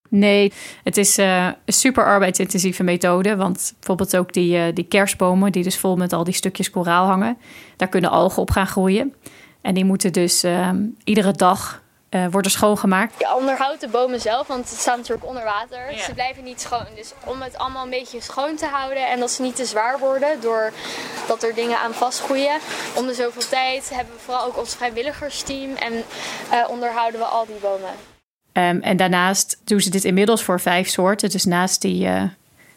Nee, 0.09 0.53
het 0.85 0.97
is 0.97 1.19
uh, 1.19 1.45
een 1.45 1.73
super 1.73 2.05
arbeidsintensieve 2.05 2.83
methode. 2.83 3.37
Want 3.37 3.73
bijvoorbeeld 3.79 4.17
ook 4.17 4.33
die, 4.33 4.57
uh, 4.57 4.65
die 4.75 4.85
kerstbomen, 4.85 5.53
die 5.53 5.63
dus 5.63 5.79
vol 5.79 5.97
met 5.97 6.13
al 6.13 6.25
die 6.25 6.35
stukjes 6.35 6.71
koraal 6.71 7.07
hangen, 7.07 7.39
daar 7.77 7.89
kunnen 7.89 8.11
algen 8.11 8.43
op 8.43 8.51
gaan 8.51 8.67
groeien. 8.67 9.15
En 9.61 9.75
die 9.75 9.85
moeten 9.85 10.13
dus 10.13 10.45
uh, 10.45 10.71
iedere 11.05 11.33
dag 11.33 11.83
uh, 12.11 12.27
worden 12.31 12.51
schoongemaakt. 12.51 13.15
Je 13.19 13.35
onderhoudt 13.37 13.81
de 13.81 13.89
bomen 13.89 14.21
zelf, 14.21 14.47
want 14.47 14.71
het 14.71 14.79
staat 14.79 14.97
natuurlijk 14.97 15.27
onder 15.27 15.45
water. 15.45 15.99
Ze 15.99 16.15
blijven 16.15 16.45
niet 16.45 16.61
schoon. 16.61 16.87
Dus 16.95 17.13
om 17.25 17.43
het 17.43 17.59
allemaal 17.59 17.85
een 17.85 17.91
beetje 17.91 18.21
schoon 18.21 18.57
te 18.57 18.67
houden 18.67 19.09
en 19.09 19.21
dat 19.21 19.31
ze 19.31 19.43
niet 19.43 19.57
te 19.57 19.65
zwaar 19.65 19.99
worden 19.99 20.41
doordat 20.41 21.43
er 21.43 21.55
dingen 21.55 21.79
aan 21.79 21.95
vastgroeien. 21.95 22.59
Om 22.95 23.07
de 23.07 23.15
zoveel 23.15 23.49
tijd 23.49 23.91
hebben 23.95 24.15
we 24.15 24.21
vooral 24.21 24.47
ook 24.47 24.59
ons 24.59 24.75
vrijwilligersteam 24.75 25.75
en 25.75 25.93
uh, 25.93 26.69
onderhouden 26.69 27.21
we 27.21 27.27
al 27.27 27.47
die 27.47 27.59
bomen. 27.61 28.18
Um, 28.59 28.81
en 28.81 28.97
daarnaast 28.97 29.61
doen 29.65 29.81
ze 29.81 29.91
dit 29.91 30.05
inmiddels 30.05 30.43
voor 30.43 30.61
vijf 30.61 30.89
soorten. 30.89 31.31
Dus 31.31 31.45
naast 31.45 31.81
die, 31.81 32.07
uh, 32.07 32.23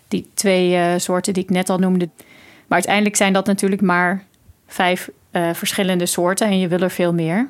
die 0.08 0.30
twee 0.34 1.00
soorten 1.00 1.34
die 1.34 1.44
ik 1.44 1.50
net 1.50 1.70
al 1.70 1.78
noemde. 1.78 2.10
Maar 2.68 2.78
uiteindelijk 2.78 3.16
zijn 3.16 3.34
dat 3.34 3.46
natuurlijk 3.46 3.82
maar 3.82 4.24
vijf 4.68 5.10
verschillende 5.54 6.06
soorten 6.06 6.48
en 6.48 6.60
je 6.60 6.68
wil 6.68 6.80
er 6.80 6.92
veel 6.92 7.14
meer. 7.14 7.50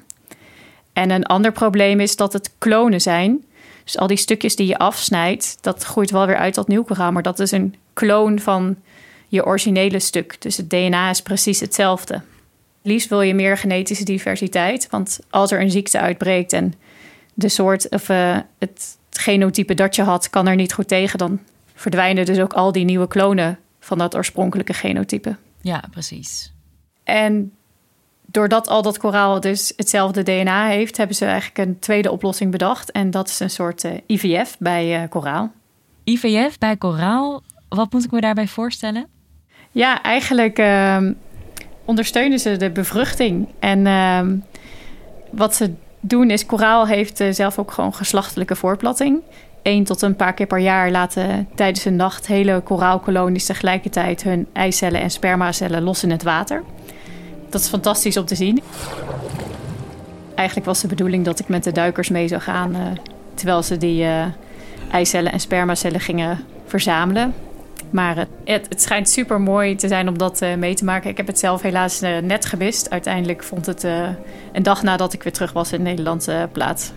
En 0.94 1.10
een 1.10 1.26
ander 1.26 1.52
probleem 1.52 2.00
is 2.00 2.16
dat 2.16 2.34
het 2.34 2.52
klonen 2.58 3.02
zijn. 3.02 3.44
Dus 3.84 3.98
al 3.98 4.08
die 4.08 4.18
stukjes 4.18 4.56
die 4.56 4.68
je 4.68 4.78
afsnijdt, 4.78 5.58
dat 5.62 5.84
groeit 5.84 6.12
wel 6.12 6.26
weer 6.26 6.38
uit 6.38 6.54
tot 6.54 6.68
nieuw 6.68 6.84
koraal. 6.84 7.12
Maar 7.12 7.24
dat 7.24 7.40
is 7.40 7.52
een 7.52 7.76
kloon 7.94 8.40
van 8.40 8.76
je 9.28 9.46
originele 9.46 10.00
stuk. 10.00 10.42
Dus 10.42 10.58
het 10.58 10.70
DNA 10.70 11.10
is 11.10 11.22
precies 11.22 11.60
hetzelfde. 11.60 12.22
Liefst 12.82 13.10
wil 13.10 13.22
je 13.22 13.34
meer 13.34 13.58
genetische 13.58 14.04
diversiteit. 14.04 14.88
Want 14.90 15.20
als 15.30 15.52
er 15.52 15.62
een 15.62 15.72
ziekte 15.72 16.00
uitbreekt 16.00 16.54
en 16.54 16.74
de 17.42 17.50
soort 17.50 17.90
of 17.90 18.10
uh, 18.10 18.38
het 18.60 18.98
genotype 19.10 19.74
dat 19.74 19.96
je 19.96 20.02
had, 20.02 20.30
kan 20.30 20.48
er 20.48 20.56
niet 20.56 20.74
goed 20.74 20.88
tegen, 20.88 21.18
dan 21.18 21.40
verdwijnen 21.74 22.26
dus 22.26 22.40
ook 22.40 22.54
al 22.54 22.72
die 22.72 22.86
nieuwe 22.86 23.08
klonen 23.08 23.60
van 23.80 23.98
dat 23.98 24.16
oorspronkelijke 24.16 24.74
genotype. 24.74 25.36
Ja, 25.62 25.84
precies. 25.92 26.54
En 27.04 27.54
doordat 28.26 28.68
al 28.68 28.82
dat 28.82 28.98
koraal 28.98 29.40
dus 29.40 29.74
hetzelfde 29.76 30.24
DNA 30.24 30.68
heeft, 30.68 30.98
hebben 30.98 31.16
ze 31.16 31.26
eigenlijk 31.26 31.58
een 31.58 31.80
tweede 31.80 32.12
oplossing 32.12 32.52
bedacht. 32.52 32.92
En 32.92 33.12
dat 33.12 33.28
is 33.28 33.40
een 33.40 33.50
soort 33.50 33.84
uh, 33.84 33.92
eh, 33.92 34.00
IVF 34.08 34.58
bij 34.60 35.02
uh, 35.02 35.10
koraal. 35.10 35.52
IVF 36.04 36.58
bij 36.58 36.78
koraal, 36.78 37.44
wat 37.70 37.92
moet 37.92 38.04
ik 38.04 38.12
me 38.12 38.22
daarbij 38.22 38.48
voorstellen? 38.48 39.08
Ja, 39.72 40.02
eigenlijk 40.02 40.60
uh, 40.60 40.98
ondersteunen 41.86 42.40
ze 42.40 42.58
de 42.58 42.70
bevruchting. 42.70 43.48
En 43.60 43.88
ehm, 43.88 44.36
wat 45.32 45.56
ze 45.56 45.74
doen 46.02 46.30
is, 46.30 46.46
koraal 46.46 46.88
heeft 46.88 47.20
uh, 47.20 47.32
zelf 47.32 47.60
ook 47.60 47.72
gewoon 47.72 47.94
geslachtelijke 47.94 48.56
voortplanting. 48.56 49.22
Eén 49.64 49.84
tot 49.84 50.02
een 50.02 50.16
paar 50.16 50.34
keer 50.34 50.48
per 50.48 50.60
jaar 50.60 50.92
laten 50.92 51.48
tijdens 51.56 51.86
een 51.86 51.96
nacht 51.96 52.28
hele 52.28 52.62
koraalkolonies 52.64 53.46
tegelijkertijd 53.46 54.24
hun 54.24 54.48
eicellen 54.54 55.02
en 55.02 55.12
spermacellen 55.12 55.84
los 55.84 56.04
in 56.04 56.12
het 56.12 56.24
water. 56.24 56.64
Dat 57.50 57.62
is 57.62 57.68
fantastisch 57.68 58.18
om 58.18 58.26
te 58.26 58.36
zien. 58.36 58.62
Eigenlijk 60.36 60.68
was 60.68 60.82
de 60.82 60.88
bedoeling 60.88 61.26
dat 61.26 61.40
ik 61.40 61.48
met 61.48 61.64
de 61.64 61.72
duikers 61.72 62.10
mee 62.10 62.28
zou 62.28 62.42
gaan... 62.42 62.76
Uh, 62.76 62.82
terwijl 63.34 63.64
ze 63.64 63.78
die 63.78 64.04
uh, 64.04 64.26
eicellen 64.92 65.32
en 65.32 65.40
spermacellen 65.40 66.00
gingen 66.00 66.40
verzamelen. 66.66 67.34
Maar 67.92 68.28
het, 68.46 68.68
het, 68.70 68.82
schijnt 68.82 69.10
super 69.10 69.42
mooi 69.42 69.76
te 69.76 69.88
zijn 69.88 70.08
om 70.08 70.18
dat 70.18 70.42
uh, 70.42 70.56
mee 70.56 70.74
te 70.74 70.86
maken. 70.86 71.10
Ik 71.10 71.18
heb 71.18 71.28
het 71.28 71.40
zelf 71.40 71.62
helaas 71.62 72.00
net 72.00 72.46
gemist. 72.46 72.90
Uiteindelijk 72.90 73.44
vond 73.44 73.66
het 73.66 73.84
een 73.84 74.64
dag 74.64 74.84
nadat 74.84 75.14
ik 75.14 75.24
weer 75.24 75.34
terug 75.34 75.52
was 75.52 75.72
in 75.72 75.82
Nederland 75.82 76.30
plaats. 76.52 76.92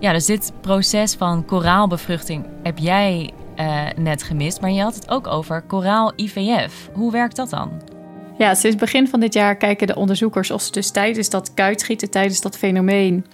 Ja, 0.00 0.12
dus 0.12 0.26
dit 0.26 0.52
proces 0.60 1.14
van 1.14 1.44
koraalbevruchting 1.44 2.46
heb 2.62 2.78
jij 2.78 3.32
net 3.96 4.22
gemist. 4.22 4.60
Maar 4.60 4.70
je 4.70 4.82
had 4.82 4.94
het 4.94 5.10
ook 5.10 5.26
over 5.26 5.62
koraal 5.62 6.12
IVF. 6.16 6.90
Hoe 6.92 7.12
werkt 7.12 7.36
dat 7.36 7.50
dan? 7.50 7.70
Ja, 8.38 8.54
sinds 8.54 8.76
begin 8.76 9.08
van 9.08 9.20
dit 9.20 9.34
jaar 9.34 9.56
kijken 9.56 9.86
de 9.86 9.96
onderzoekers 9.96 10.50
of 10.50 10.62
ze 10.62 10.70
dus 10.70 10.90
tijdens 10.90 11.30
dat 11.30 11.54
kuitschieten, 11.54 12.10
tijdens 12.10 12.40
dat 12.40 12.58
fenomeen, 12.58 13.26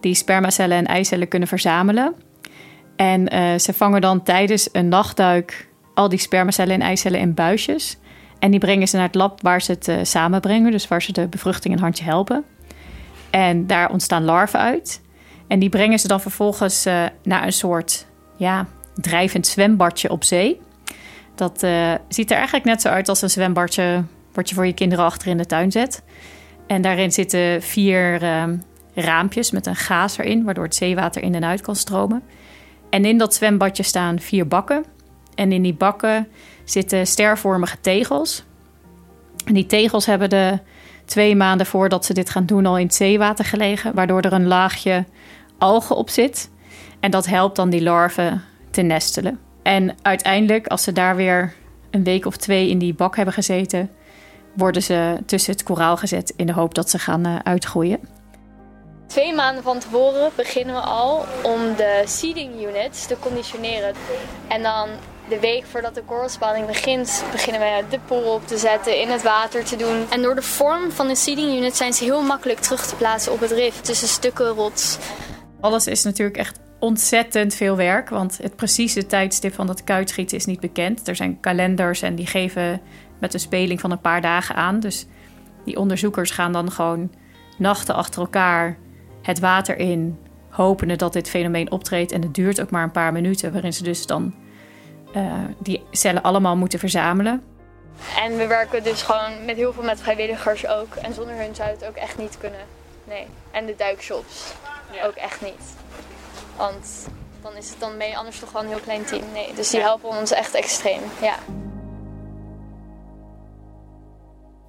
die 0.00 0.14
spermacellen 0.14 0.76
en 0.76 0.86
eicellen 0.86 1.28
kunnen 1.28 1.48
verzamelen. 1.48 2.14
En 2.96 3.34
uh, 3.34 3.58
ze 3.58 3.72
vangen 3.72 4.00
dan 4.00 4.22
tijdens 4.22 4.68
een 4.72 4.88
nachtduik 4.88 5.67
al 5.98 6.08
die 6.08 6.18
spermacellen 6.18 6.74
en 6.74 6.80
eicellen 6.80 7.20
in 7.20 7.34
buisjes. 7.34 7.96
En 8.38 8.50
die 8.50 8.60
brengen 8.60 8.88
ze 8.88 8.96
naar 8.96 9.06
het 9.06 9.14
lab 9.14 9.42
waar 9.42 9.62
ze 9.62 9.72
het 9.72 9.88
uh, 9.88 9.96
samenbrengen, 10.02 10.70
dus 10.70 10.88
waar 10.88 11.02
ze 11.02 11.12
de 11.12 11.26
bevruchting 11.26 11.74
een 11.74 11.80
handje 11.80 12.04
helpen. 12.04 12.44
En 13.30 13.66
daar 13.66 13.90
ontstaan 13.90 14.24
larven 14.24 14.60
uit. 14.60 15.00
En 15.48 15.58
die 15.58 15.68
brengen 15.68 15.98
ze 15.98 16.08
dan 16.08 16.20
vervolgens 16.20 16.86
uh, 16.86 17.04
naar 17.22 17.46
een 17.46 17.52
soort 17.52 18.06
ja, 18.36 18.66
drijvend 18.94 19.46
zwembadje 19.46 20.10
op 20.10 20.24
zee. 20.24 20.60
Dat 21.34 21.66
ziet 22.08 22.30
er 22.30 22.36
eigenlijk 22.36 22.64
net 22.64 22.80
zo 22.80 22.88
uit 22.88 23.08
als 23.08 23.22
een 23.22 23.30
zwembadje 23.30 24.04
wat 24.32 24.48
je 24.48 24.54
voor 24.54 24.66
je 24.66 24.72
kinderen 24.72 25.04
achter 25.04 25.28
in 25.28 25.36
de 25.36 25.46
tuin 25.46 25.72
zet. 25.72 26.02
En 26.66 26.82
daarin 26.82 27.12
zitten 27.12 27.62
vier 27.62 28.22
uh, 28.22 28.44
raampjes 28.94 29.50
met 29.50 29.66
een 29.66 29.76
gaas 29.76 30.18
erin, 30.18 30.44
waardoor 30.44 30.64
het 30.64 30.74
zeewater 30.74 31.22
in 31.22 31.34
en 31.34 31.44
uit 31.44 31.60
kan 31.60 31.76
stromen. 31.76 32.22
En 32.90 33.04
in 33.04 33.18
dat 33.18 33.34
zwembadje 33.34 33.82
staan 33.82 34.18
vier 34.18 34.48
bakken. 34.48 34.84
En 35.38 35.52
in 35.52 35.62
die 35.62 35.74
bakken 35.74 36.28
zitten 36.64 37.06
stervormige 37.06 37.80
tegels. 37.80 38.44
En 39.44 39.54
die 39.54 39.66
tegels 39.66 40.06
hebben 40.06 40.30
de 40.30 40.58
twee 41.04 41.36
maanden 41.36 41.66
voordat 41.66 42.04
ze 42.04 42.14
dit 42.14 42.30
gaan 42.30 42.46
doen 42.46 42.66
al 42.66 42.78
in 42.78 42.86
het 42.86 42.94
zeewater 42.94 43.44
gelegen, 43.44 43.94
waardoor 43.94 44.20
er 44.20 44.32
een 44.32 44.46
laagje 44.46 45.04
algen 45.58 45.96
op 45.96 46.10
zit. 46.10 46.50
En 47.00 47.10
dat 47.10 47.26
helpt 47.26 47.56
dan 47.56 47.70
die 47.70 47.82
larven 47.82 48.44
te 48.70 48.82
nestelen. 48.82 49.38
En 49.62 49.94
uiteindelijk, 50.02 50.66
als 50.66 50.82
ze 50.82 50.92
daar 50.92 51.16
weer 51.16 51.54
een 51.90 52.04
week 52.04 52.26
of 52.26 52.36
twee 52.36 52.68
in 52.68 52.78
die 52.78 52.94
bak 52.94 53.16
hebben 53.16 53.34
gezeten, 53.34 53.90
worden 54.54 54.82
ze 54.82 55.18
tussen 55.26 55.52
het 55.52 55.62
koraal 55.62 55.96
gezet 55.96 56.32
in 56.36 56.46
de 56.46 56.52
hoop 56.52 56.74
dat 56.74 56.90
ze 56.90 56.98
gaan 56.98 57.26
uh, 57.26 57.36
uitgroeien. 57.42 57.98
Twee 59.06 59.34
maanden 59.34 59.62
van 59.62 59.78
tevoren 59.78 60.30
beginnen 60.36 60.74
we 60.74 60.80
al 60.80 61.24
om 61.42 61.76
de 61.76 62.02
seeding 62.06 62.66
units 62.68 63.06
te 63.06 63.16
conditioneren. 63.20 63.94
En 64.48 64.62
dan 64.62 64.88
de 65.28 65.40
week 65.40 65.64
voordat 65.64 65.94
de 65.94 66.02
korrelspanning 66.02 66.66
begint, 66.66 67.24
beginnen 67.32 67.60
we 67.60 67.84
de 67.90 67.98
pool 68.06 68.34
op 68.34 68.46
te 68.46 68.58
zetten, 68.58 69.00
in 69.00 69.08
het 69.08 69.22
water 69.22 69.64
te 69.64 69.76
doen. 69.76 70.10
En 70.10 70.22
door 70.22 70.34
de 70.34 70.42
vorm 70.42 70.90
van 70.90 71.08
de 71.08 71.16
seeding 71.16 71.56
unit 71.56 71.76
zijn 71.76 71.92
ze 71.92 72.04
heel 72.04 72.22
makkelijk 72.22 72.58
terug 72.58 72.86
te 72.86 72.96
plaatsen 72.96 73.32
op 73.32 73.40
het 73.40 73.50
rif 73.50 73.80
tussen 73.80 74.08
stukken 74.08 74.48
rots. 74.48 74.98
Alles 75.60 75.86
is 75.86 76.02
natuurlijk 76.02 76.36
echt 76.36 76.60
ontzettend 76.78 77.54
veel 77.54 77.76
werk, 77.76 78.08
want 78.08 78.38
het 78.42 78.56
precieze 78.56 79.06
tijdstip 79.06 79.54
van 79.54 79.66
dat 79.66 79.84
kuitschieten 79.84 80.36
is 80.36 80.44
niet 80.44 80.60
bekend. 80.60 81.08
Er 81.08 81.16
zijn 81.16 81.40
kalenders 81.40 82.02
en 82.02 82.14
die 82.14 82.26
geven 82.26 82.80
met 83.20 83.34
een 83.34 83.40
speling 83.40 83.80
van 83.80 83.90
een 83.90 84.00
paar 84.00 84.20
dagen 84.20 84.54
aan. 84.54 84.80
Dus 84.80 85.06
die 85.64 85.76
onderzoekers 85.76 86.30
gaan 86.30 86.52
dan 86.52 86.72
gewoon 86.72 87.10
nachten 87.58 87.94
achter 87.94 88.20
elkaar 88.20 88.76
het 89.22 89.38
water 89.38 89.78
in, 89.78 90.18
hopende 90.48 90.96
dat 90.96 91.12
dit 91.12 91.28
fenomeen 91.28 91.70
optreedt. 91.70 92.12
En 92.12 92.22
het 92.22 92.34
duurt 92.34 92.60
ook 92.60 92.70
maar 92.70 92.82
een 92.82 92.90
paar 92.90 93.12
minuten, 93.12 93.52
waarin 93.52 93.72
ze 93.72 93.82
dus 93.82 94.06
dan 94.06 94.34
uh, 95.16 95.32
die 95.58 95.84
cellen 95.90 96.22
allemaal 96.22 96.56
moeten 96.56 96.78
verzamelen. 96.78 97.42
En 98.16 98.36
we 98.36 98.46
werken 98.46 98.82
dus 98.82 99.02
gewoon 99.02 99.44
met 99.44 99.56
heel 99.56 99.72
veel 99.72 99.82
met 99.82 100.00
vrijwilligers 100.00 100.66
ook. 100.66 100.94
En 100.94 101.14
zonder 101.14 101.36
hun 101.36 101.54
zou 101.54 101.68
het 101.68 101.86
ook 101.86 101.96
echt 101.96 102.18
niet 102.18 102.38
kunnen. 102.38 102.60
Nee. 103.04 103.26
En 103.50 103.66
de 103.66 103.74
duikshops 103.76 104.52
ook 105.04 105.14
echt 105.14 105.40
niet. 105.40 105.76
Want 106.56 107.08
dan 107.42 107.56
is 107.56 107.70
het 107.70 107.80
dan 107.80 107.96
mee 107.96 108.18
anders 108.18 108.38
toch 108.38 108.52
wel 108.52 108.62
een 108.62 108.68
heel 108.68 108.80
klein 108.80 109.04
team. 109.04 109.24
Nee, 109.32 109.54
dus 109.54 109.70
die 109.70 109.80
helpen 109.80 110.08
ons 110.08 110.30
echt 110.30 110.54
extreem. 110.54 111.00
Ja. 111.20 111.34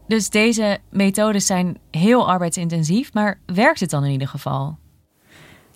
Dus 0.08 0.30
deze 0.30 0.78
methodes 0.90 1.46
zijn 1.46 1.78
heel 1.92 2.30
arbeidsintensief, 2.30 3.14
maar 3.14 3.40
werkt 3.46 3.80
het 3.80 3.90
dan 3.90 4.06
in 4.06 4.12
ieder 4.12 4.28
geval? 4.28 4.78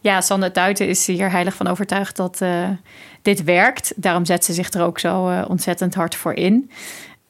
Ja, 0.04 0.22
Sander 0.22 0.54
Duiten 0.54 0.88
is 0.88 1.08
hier 1.08 1.32
heilig 1.32 1.56
van 1.56 1.68
overtuigd 1.68 2.16
dat 2.16 2.42
uh, 2.42 2.70
dit 3.22 3.44
werkt. 3.44 3.94
Daarom 3.96 4.26
zet 4.26 4.46
ze 4.46 4.54
zich 4.54 4.72
er 4.72 4.84
ook 4.84 5.00
zo 5.00 5.30
uh, 5.30 5.46
ontzettend 5.48 5.96
hard 5.96 6.16
voor 6.16 6.34
in. 6.34 6.72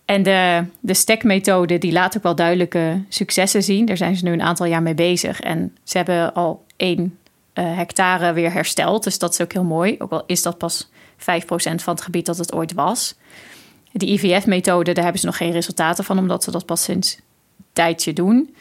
En 0.05 0.23
de, 0.23 0.65
de 0.79 0.93
stekmethode 0.93 1.77
die 1.77 1.91
laat 1.91 2.17
ook 2.17 2.23
wel 2.23 2.35
duidelijke 2.35 3.03
successen 3.09 3.63
zien. 3.63 3.85
Daar 3.85 3.97
zijn 3.97 4.15
ze 4.15 4.23
nu 4.23 4.31
een 4.31 4.41
aantal 4.41 4.65
jaar 4.65 4.81
mee 4.81 4.93
bezig. 4.93 5.41
En 5.41 5.77
ze 5.83 5.97
hebben 5.97 6.33
al 6.33 6.65
één 6.75 7.17
uh, 7.53 7.75
hectare 7.75 8.33
weer 8.33 8.51
hersteld. 8.51 9.03
Dus 9.03 9.19
dat 9.19 9.33
is 9.33 9.41
ook 9.41 9.53
heel 9.53 9.63
mooi. 9.63 9.95
Ook 9.99 10.11
al 10.11 10.23
is 10.25 10.41
dat 10.41 10.57
pas 10.57 10.89
5% 10.89 11.25
van 11.55 11.93
het 11.93 12.01
gebied 12.01 12.25
dat 12.25 12.37
het 12.37 12.53
ooit 12.53 12.73
was. 12.73 13.15
De 13.91 14.11
IVF-methode, 14.11 14.93
daar 14.93 15.03
hebben 15.03 15.21
ze 15.21 15.27
nog 15.27 15.37
geen 15.37 15.51
resultaten 15.51 16.03
van, 16.03 16.17
omdat 16.17 16.43
ze 16.43 16.51
dat 16.51 16.65
pas 16.65 16.83
sinds 16.83 17.15
een 17.15 17.65
tijdje 17.73 18.13
doen. 18.13 18.55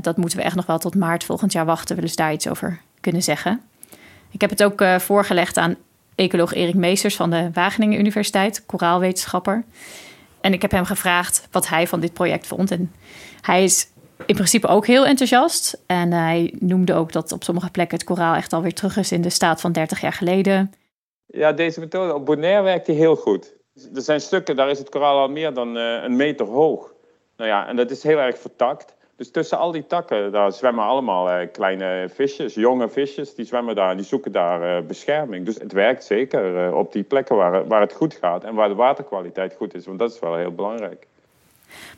Dat 0.00 0.16
moeten 0.16 0.38
we 0.38 0.44
echt 0.44 0.56
nog 0.56 0.66
wel 0.66 0.78
tot 0.78 0.94
maart 0.94 1.24
volgend 1.24 1.52
jaar 1.52 1.64
wachten, 1.64 1.96
willen 1.96 2.16
daar 2.16 2.32
iets 2.32 2.48
over 2.48 2.80
kunnen 3.06 3.22
zeggen. 3.22 3.62
Ik 4.30 4.40
heb 4.40 4.50
het 4.50 4.62
ook 4.62 4.80
uh, 4.80 4.98
voorgelegd 4.98 5.56
aan 5.56 5.76
ecoloog 6.14 6.52
Erik 6.52 6.74
Meesters 6.74 7.16
van 7.16 7.30
de 7.30 7.50
Wageningen 7.52 7.98
Universiteit, 7.98 8.66
koraalwetenschapper. 8.66 9.64
En 10.40 10.52
ik 10.52 10.62
heb 10.62 10.70
hem 10.70 10.84
gevraagd 10.84 11.48
wat 11.50 11.68
hij 11.68 11.86
van 11.86 12.00
dit 12.00 12.12
project 12.12 12.46
vond. 12.46 12.70
En 12.70 12.92
hij 13.40 13.64
is 13.64 13.88
in 14.26 14.34
principe 14.34 14.66
ook 14.66 14.86
heel 14.86 15.06
enthousiast. 15.06 15.82
En 15.86 16.12
hij 16.12 16.54
noemde 16.58 16.94
ook 16.94 17.12
dat 17.12 17.32
op 17.32 17.44
sommige 17.44 17.70
plekken 17.70 17.96
het 17.96 18.06
koraal 18.06 18.34
echt 18.34 18.52
alweer 18.52 18.74
terug 18.74 18.96
is 18.96 19.12
in 19.12 19.22
de 19.22 19.30
staat 19.30 19.60
van 19.60 19.72
30 19.72 20.00
jaar 20.00 20.12
geleden. 20.12 20.72
Ja, 21.26 21.52
deze 21.52 21.80
methode 21.80 22.14
op 22.14 22.26
Bonaire 22.26 22.62
werkt 22.62 22.86
heel 22.86 23.16
goed. 23.16 23.54
Er 23.94 24.02
zijn 24.02 24.20
stukken, 24.20 24.56
daar 24.56 24.70
is 24.70 24.78
het 24.78 24.88
koraal 24.88 25.18
al 25.18 25.28
meer 25.28 25.54
dan 25.54 25.76
uh, 25.76 26.02
een 26.02 26.16
meter 26.16 26.46
hoog. 26.46 26.92
Nou 27.36 27.50
ja, 27.50 27.68
en 27.68 27.76
dat 27.76 27.90
is 27.90 28.02
heel 28.02 28.18
erg 28.18 28.38
vertakt. 28.38 28.95
Dus 29.16 29.30
tussen 29.30 29.58
al 29.58 29.72
die 29.72 29.86
takken, 29.86 30.32
daar 30.32 30.52
zwemmen 30.52 30.84
allemaal 30.84 31.30
eh, 31.30 31.48
kleine 31.52 32.08
visjes, 32.14 32.54
jonge 32.54 32.88
visjes, 32.88 33.34
die 33.34 33.44
zwemmen 33.44 33.74
daar 33.74 33.90
en 33.90 33.96
die 33.96 34.06
zoeken 34.06 34.32
daar 34.32 34.78
uh, 34.78 34.86
bescherming. 34.86 35.46
Dus 35.46 35.58
het 35.58 35.72
werkt 35.72 36.04
zeker 36.04 36.66
uh, 36.66 36.76
op 36.76 36.92
die 36.92 37.02
plekken 37.02 37.36
waar, 37.36 37.66
waar 37.66 37.80
het 37.80 37.92
goed 37.92 38.14
gaat 38.14 38.44
en 38.44 38.54
waar 38.54 38.68
de 38.68 38.74
waterkwaliteit 38.74 39.54
goed 39.56 39.74
is, 39.74 39.86
want 39.86 39.98
dat 39.98 40.12
is 40.12 40.18
wel 40.18 40.36
heel 40.36 40.52
belangrijk. 40.52 41.06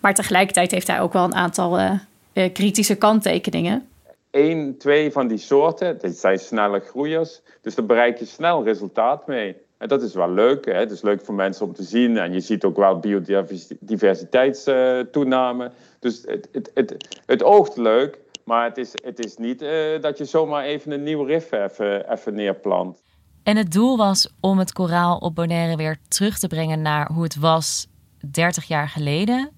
Maar 0.00 0.14
tegelijkertijd 0.14 0.70
heeft 0.70 0.87
hij 0.87 1.00
ook 1.00 1.12
wel 1.12 1.25
een 1.25 1.34
aantal 1.34 1.98
kritische 2.32 2.94
kanttekeningen. 2.94 3.88
Eén, 4.30 4.75
twee 4.78 5.12
van 5.12 5.28
die 5.28 5.38
soorten, 5.38 5.98
dit 5.98 6.16
zijn 6.16 6.38
snelle 6.38 6.80
groeiers, 6.80 7.40
dus 7.62 7.75
daar 7.75 7.87
bereik 7.87 8.18
je 8.18 8.25
snel 8.25 8.64
resultaat 8.64 9.26
mee. 9.26 9.56
En 9.78 9.88
dat 9.88 10.02
is 10.02 10.14
wel 10.14 10.30
leuk. 10.30 10.64
Hè? 10.64 10.72
Het 10.72 10.90
is 10.90 11.02
leuk 11.02 11.25
voor 11.25 11.34
mensen 11.34 11.66
om 11.66 11.72
te 11.72 11.82
zien. 11.82 12.16
En 12.16 12.32
je 12.32 12.40
ziet 12.40 12.64
ook 12.64 12.76
wel 12.76 12.98
biodiversiteitstoename. 12.98 15.70
Dus 15.99 16.23
het, 16.26 16.49
het, 16.52 16.71
het, 16.75 17.21
het 17.26 17.43
oogt 17.43 17.76
leuk. 17.76 18.19
Maar 18.45 18.64
het 18.64 18.78
is, 18.78 18.93
het 19.05 19.25
is 19.25 19.37
niet 19.37 19.62
uh, 19.62 20.00
dat 20.00 20.19
je 20.19 20.25
zomaar 20.25 20.64
even 20.64 20.93
een 20.93 21.02
nieuw 21.02 21.23
rif 21.23 21.52
even, 21.52 22.12
even 22.12 22.35
neerplant. 22.35 23.02
En 23.43 23.57
het 23.57 23.73
doel 23.73 23.97
was 23.97 24.31
om 24.40 24.59
het 24.59 24.73
koraal 24.73 25.19
op 25.19 25.35
Bonaire 25.35 25.76
weer 25.76 25.99
terug 26.09 26.38
te 26.38 26.47
brengen 26.47 26.83
naar 26.83 27.12
hoe 27.12 27.23
het 27.23 27.37
was 27.37 27.88
30 28.31 28.64
jaar 28.64 28.88
geleden. 28.88 29.50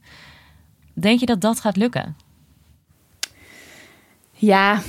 Denk 0.95 1.21
je 1.21 1.27
dat 1.27 1.41
dat 1.41 1.61
gaat 1.61 1.77
lukken? 1.77 2.17
Ja, 4.33 4.81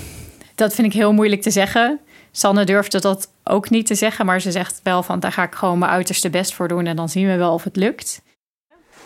dat 0.55 0.73
vind 0.73 0.87
ik 0.87 0.93
heel 0.93 1.13
moeilijk 1.13 1.41
te 1.41 1.51
zeggen. 1.51 1.99
Sanne 2.31 2.63
durfde 2.63 2.99
dat 2.99 3.31
ook 3.43 3.69
niet 3.69 3.85
te 3.85 3.95
zeggen, 3.95 4.25
maar 4.25 4.41
ze 4.41 4.51
zegt 4.51 4.79
wel 4.83 5.03
van 5.03 5.19
daar 5.19 5.31
ga 5.31 5.43
ik 5.43 5.55
gewoon 5.55 5.79
mijn 5.79 5.91
uiterste 5.91 6.29
best 6.29 6.53
voor 6.53 6.67
doen 6.67 6.85
en 6.85 6.95
dan 6.95 7.09
zien 7.09 7.27
we 7.27 7.35
wel 7.35 7.53
of 7.53 7.63
het 7.63 7.75
lukt. 7.75 8.21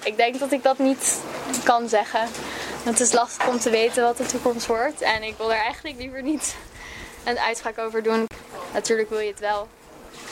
Ik 0.05 0.17
denk 0.17 0.39
dat 0.39 0.51
ik 0.51 0.63
dat 0.63 0.79
niet 0.79 1.21
kan 1.63 1.89
zeggen. 1.89 2.27
Het 2.83 2.99
is 2.99 3.13
lastig 3.13 3.47
om 3.47 3.59
te 3.59 3.69
weten 3.69 4.03
wat 4.03 4.17
de 4.17 4.25
toekomst 4.25 4.67
wordt 4.67 5.01
en 5.01 5.23
ik 5.23 5.33
wil 5.37 5.53
er 5.53 5.59
eigenlijk 5.59 5.97
liever 5.97 6.23
niet 6.23 6.55
een 7.23 7.39
uitspraak 7.39 7.77
over 7.77 8.03
doen. 8.03 8.27
Natuurlijk 8.73 9.09
wil 9.09 9.19
je 9.19 9.29
het 9.29 9.39
wel. 9.39 9.67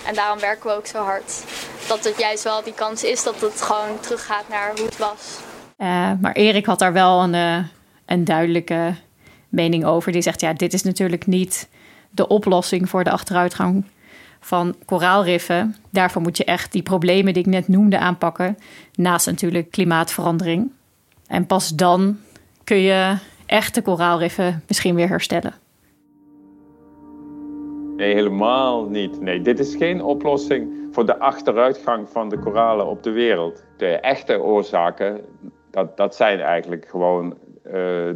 En 0.05 0.15
daarom 0.15 0.39
werken 0.39 0.69
we 0.69 0.75
ook 0.75 0.87
zo 0.87 1.03
hard. 1.03 1.43
Dat 1.87 2.03
het 2.03 2.19
juist 2.19 2.43
wel 2.43 2.63
die 2.63 2.73
kans 2.73 3.03
is 3.03 3.23
dat 3.23 3.41
het 3.41 3.61
gewoon 3.61 3.99
teruggaat 3.99 4.49
naar 4.49 4.71
hoe 4.75 4.85
het 4.85 4.97
was. 4.97 5.39
Uh, 5.77 6.11
maar 6.21 6.33
Erik 6.33 6.65
had 6.65 6.79
daar 6.79 6.93
wel 6.93 7.21
een, 7.21 7.33
uh, 7.33 7.65
een 8.05 8.23
duidelijke 8.23 8.95
mening 9.49 9.85
over. 9.85 10.11
Die 10.11 10.21
zegt, 10.21 10.41
ja, 10.41 10.53
dit 10.53 10.73
is 10.73 10.83
natuurlijk 10.83 11.25
niet 11.25 11.67
de 12.09 12.27
oplossing 12.27 12.89
voor 12.89 13.03
de 13.03 13.11
achteruitgang 13.11 13.85
van 14.45 14.75
koraalriffen. 14.85 15.75
Daarvoor 15.89 16.21
moet 16.21 16.37
je 16.37 16.43
echt 16.43 16.71
die 16.71 16.83
problemen 16.83 17.33
die 17.33 17.43
ik 17.43 17.49
net 17.49 17.67
noemde 17.67 17.97
aanpakken. 17.97 18.57
Naast 18.95 19.25
natuurlijk 19.25 19.71
klimaatverandering. 19.71 20.71
En 21.27 21.45
pas 21.45 21.69
dan 21.69 22.17
kun 22.63 22.77
je 22.77 23.17
echte 23.45 23.81
koraalriffen 23.81 24.63
misschien 24.67 24.95
weer 24.95 25.07
herstellen. 25.07 25.53
Nee, 27.95 28.13
helemaal 28.13 28.89
niet. 28.89 29.21
Nee, 29.21 29.41
dit 29.41 29.59
is 29.59 29.75
geen 29.75 30.03
oplossing 30.03 30.87
voor 30.91 31.05
de 31.05 31.19
achteruitgang 31.19 32.09
van 32.09 32.29
de 32.29 32.39
koralen 32.39 32.87
op 32.87 33.03
de 33.03 33.11
wereld. 33.11 33.63
De 33.77 33.87
echte 33.87 34.41
oorzaken, 34.41 35.21
dat, 35.71 35.97
dat 35.97 36.15
zijn 36.15 36.39
eigenlijk 36.39 36.87
gewoon 36.89 37.37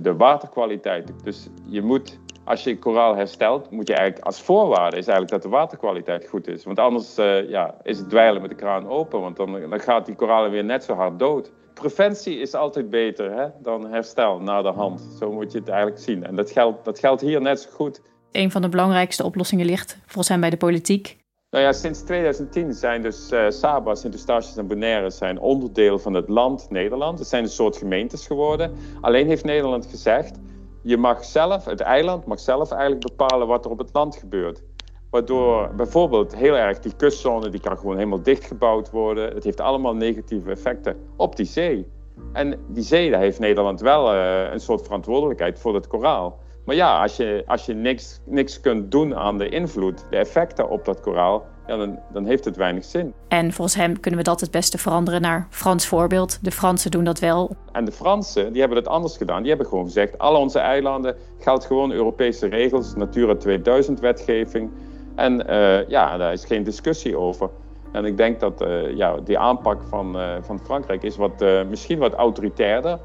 de 0.02 0.14
waterkwaliteit. 0.18 1.14
Dus 1.24 1.48
je 1.70 1.82
moet 1.82 2.20
als 2.48 2.64
je 2.64 2.80
koraal 2.80 3.16
herstelt, 3.16 3.72
moet 3.72 3.88
je 3.88 3.94
eigenlijk 3.94 4.26
als 4.26 4.42
voorwaarde 4.42 4.98
is 4.98 5.08
eigenlijk 5.08 5.30
dat 5.30 5.52
de 5.52 5.58
waterkwaliteit 5.58 6.28
goed 6.28 6.48
is. 6.48 6.64
Want 6.64 6.80
anders 6.80 7.20
uh, 7.20 7.50
ja, 7.50 7.76
is 7.84 7.98
het 7.98 8.10
dweilen 8.10 8.42
met 8.42 8.50
de 8.50 8.56
kraan 8.56 8.88
open, 8.88 9.22
want 9.22 9.38
dan, 9.38 9.70
dan 9.70 9.80
gaat 9.80 10.06
die 10.06 10.16
koralen 10.16 10.52
weer 10.52 10.64
net 10.64 10.84
zo 10.84 10.94
hard 10.94 11.20
dood. 11.20 11.52
Preventie 11.74 12.40
is 12.40 12.54
altijd 12.54 12.90
beter 12.90 13.32
hè, 13.32 13.48
dan 13.62 13.88
herstel 13.88 14.40
na 14.40 14.62
de 14.62 14.72
hand. 14.72 15.08
Zo 15.20 15.32
moet 15.32 15.52
je 15.52 15.60
het 15.60 15.70
eigenlijk 15.70 16.00
zien. 16.00 16.24
En 16.24 16.36
dat 16.36 16.52
geldt, 16.52 16.86
dat 16.86 17.00
geldt 17.00 17.22
hier 17.22 17.42
net 17.42 17.60
zo 17.60 17.70
goed. 17.70 18.02
Een 18.32 18.52
van 18.52 18.62
de 18.62 18.70
belangrijkste 18.70 19.24
oplossingen 19.24 19.66
ligt 19.66 19.98
volgens 20.06 20.28
hem 20.28 20.40
bij 20.40 20.50
de 20.50 20.58
politiek. 20.58 21.18
Nou 21.52 21.64
ja, 21.64 21.72
sinds 21.72 22.02
2010 22.02 22.74
zijn 22.74 23.02
dus 23.02 23.32
uh, 23.32 23.50
Saba, 23.50 23.96
Sint-Eustatius 23.96 24.58
en 24.58 24.68
Bonaire 24.68 25.10
zijn 25.10 25.40
onderdeel 25.40 26.00
van 26.00 26.14
het 26.14 26.30
land 26.30 26.70
Nederland. 26.70 27.20
Het 27.20 27.28
zijn 27.28 27.44
een 27.44 27.50
soort 27.50 27.78
gemeentes 27.78 28.28
geworden. 28.28 28.72
Alleen 29.02 29.28
heeft 29.28 29.44
Nederland 29.44 29.86
gezegd, 29.86 30.40
je 30.84 30.98
mag 30.98 31.26
zelf, 31.26 31.66
het 31.66 31.80
eiland 31.80 32.26
mag 32.26 32.40
zelf 32.40 32.72
eigenlijk 32.72 33.02
bepalen 33.08 33.48
wat 33.48 33.66
er 33.66 33.72
op 33.72 33.78
het 33.78 33.90
land 33.94 34.16
gebeurt. 34.16 34.64
Waardoor 35.10 35.76
bijvoorbeeld 35.76 36.36
heel 36.36 36.56
erg 36.56 36.80
die 36.80 36.96
kustzone, 36.96 37.50
die 37.50 37.60
kan 37.60 37.78
gewoon 37.78 37.96
helemaal 37.96 38.24
dichtgebouwd 38.24 38.90
worden. 38.90 39.34
Het 39.34 39.44
heeft 39.44 39.60
allemaal 39.60 39.96
negatieve 39.96 40.52
effecten 40.52 40.98
op 41.16 41.36
die 41.36 41.46
zee. 41.46 41.88
En 42.34 42.60
die 42.68 42.84
zee, 42.84 43.12
daar 43.12 43.20
heeft 43.20 43.40
Nederland 43.40 43.80
wel 43.80 44.14
uh, 44.14 44.52
een 44.52 44.60
soort 44.60 44.82
verantwoordelijkheid 44.82 45.60
voor 45.60 45.76
het 45.76 45.88
koraal. 45.88 46.40
Maar 46.68 46.76
ja, 46.76 47.02
als 47.02 47.16
je, 47.16 47.44
als 47.46 47.66
je 47.66 47.74
niks, 47.74 48.20
niks 48.26 48.60
kunt 48.60 48.92
doen 48.92 49.16
aan 49.16 49.38
de 49.38 49.50
invloed, 49.50 50.06
de 50.10 50.18
effecten 50.18 50.70
op 50.70 50.86
dat 50.86 51.00
koraal, 51.00 51.46
ja, 51.68 51.78
dan, 51.78 52.00
dan 52.14 52.26
heeft 52.26 52.46
het 52.46 52.56
weinig 52.56 52.84
zin. 52.86 53.14
En 53.28 53.54
volgens 53.54 53.78
hem 53.78 54.00
kunnen 54.00 54.20
we 54.20 54.26
dat 54.26 54.42
het 54.42 54.52
beste 54.52 54.78
veranderen 54.78 55.22
naar 55.22 55.48
Frans 55.50 55.88
voorbeeld. 55.88 56.40
De 56.42 56.52
Fransen 56.52 56.92
doen 56.92 57.04
dat 57.04 57.20
wel. 57.20 57.56
En 57.72 57.86
de 57.86 57.92
Fransen 57.92 58.52
die 58.52 58.60
hebben 58.60 58.78
het 58.78 58.88
anders 58.88 59.18
gedaan. 59.18 59.40
Die 59.40 59.50
hebben 59.50 59.68
gewoon 59.68 59.86
gezegd, 59.86 60.18
alle 60.18 60.38
onze 60.38 60.60
eilanden 60.60 61.16
geldt 61.40 61.66
gewoon 61.66 61.92
Europese 61.92 62.48
regels, 62.48 62.96
Natura 62.96 63.36
2000 63.36 64.00
wetgeving. 64.00 64.70
En 65.16 65.50
uh, 65.50 65.88
ja, 65.90 66.18
daar 66.18 66.34
is 66.34 66.46
geen 66.46 66.64
discussie 66.64 67.18
over. 67.18 67.50
En 67.92 68.06
ik 68.06 68.18
denk 68.18 68.40
dat 68.40 68.62
uh, 68.62 68.96
ja, 68.96 69.18
die 69.24 69.40
aanpak 69.40 69.82
van, 69.90 70.18
uh, 70.18 70.36
van 70.42 70.60
Frankrijk 70.60 71.04
is 71.04 71.18
wat, 71.18 71.46
misschien 71.70 72.00
wat 72.00 72.14
autoritairder. 72.14 73.00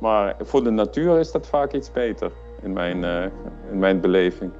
Maar 0.00 0.36
voor 0.42 0.64
de 0.64 0.70
natuur 0.70 1.18
is 1.18 1.32
dat 1.32 1.46
vaak 1.46 1.72
iets 1.72 1.92
beter 1.92 2.30
in 2.62 2.72
mijn, 2.72 3.04
in 3.70 3.78
mijn 3.78 4.00
beleving. 4.00 4.52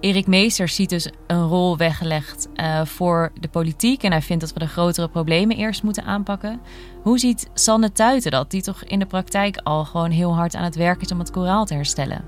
Erik 0.00 0.26
Meesters 0.26 0.74
ziet 0.74 0.90
dus 0.90 1.10
een 1.26 1.46
rol 1.46 1.76
weggelegd 1.76 2.48
uh, 2.54 2.84
voor 2.84 3.32
de 3.40 3.48
politiek. 3.48 4.02
En 4.02 4.10
hij 4.10 4.22
vindt 4.22 4.42
dat 4.42 4.52
we 4.52 4.58
de 4.58 4.66
grotere 4.66 5.08
problemen 5.08 5.56
eerst 5.56 5.82
moeten 5.82 6.04
aanpakken. 6.04 6.60
Hoe 7.02 7.18
ziet 7.18 7.50
Sanne 7.54 7.92
Tuiten 7.92 8.30
dat, 8.30 8.50
die 8.50 8.62
toch 8.62 8.84
in 8.84 8.98
de 8.98 9.06
praktijk 9.06 9.60
al 9.62 9.84
gewoon 9.84 10.10
heel 10.10 10.34
hard 10.34 10.54
aan 10.54 10.64
het 10.64 10.76
werk 10.76 11.00
is 11.00 11.12
om 11.12 11.18
het 11.18 11.30
koraal 11.30 11.64
te 11.64 11.74
herstellen? 11.74 12.24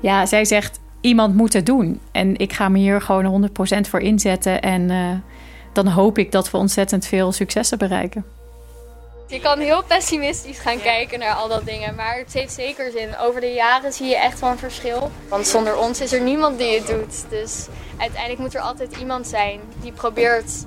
Ja, 0.00 0.26
zij 0.26 0.44
zegt 0.44 0.80
iemand 1.00 1.34
moet 1.34 1.52
het 1.52 1.66
doen. 1.66 2.00
En 2.12 2.36
ik 2.36 2.52
ga 2.52 2.68
me 2.68 2.78
hier 2.78 3.00
gewoon 3.00 3.48
100% 3.48 3.80
voor 3.80 4.00
inzetten. 4.00 4.62
En 4.62 4.90
uh, 4.90 5.10
dan 5.72 5.88
hoop 5.88 6.18
ik 6.18 6.32
dat 6.32 6.50
we 6.50 6.56
ontzettend 6.56 7.06
veel 7.06 7.32
successen 7.32 7.78
bereiken. 7.78 8.24
Je 9.28 9.40
kan 9.40 9.58
heel 9.58 9.84
pessimistisch 9.84 10.58
gaan 10.58 10.80
kijken 10.80 11.18
naar 11.18 11.34
al 11.34 11.48
dat 11.48 11.64
dingen, 11.64 11.94
maar 11.94 12.18
het 12.18 12.32
heeft 12.32 12.52
zeker 12.52 12.90
zin. 12.90 13.16
Over 13.16 13.40
de 13.40 13.52
jaren 13.52 13.92
zie 13.92 14.06
je 14.06 14.16
echt 14.16 14.40
wel 14.40 14.50
een 14.50 14.58
verschil. 14.58 15.10
Want 15.28 15.46
zonder 15.46 15.76
ons 15.76 16.00
is 16.00 16.12
er 16.12 16.22
niemand 16.22 16.58
die 16.58 16.78
het 16.78 16.86
doet. 16.86 17.30
Dus 17.30 17.66
uiteindelijk 17.98 18.40
moet 18.40 18.54
er 18.54 18.60
altijd 18.60 18.96
iemand 18.96 19.26
zijn 19.26 19.60
die 19.80 19.92
probeert 19.92 20.64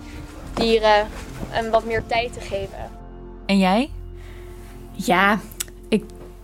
dieren 0.53 1.07
een 1.53 1.69
wat 1.69 1.85
meer 1.85 2.05
tijd 2.05 2.33
te 2.33 2.39
geven. 2.39 2.91
En 3.45 3.57
jij? 3.57 3.89
Ja, 4.91 5.39
ik 5.89 6.03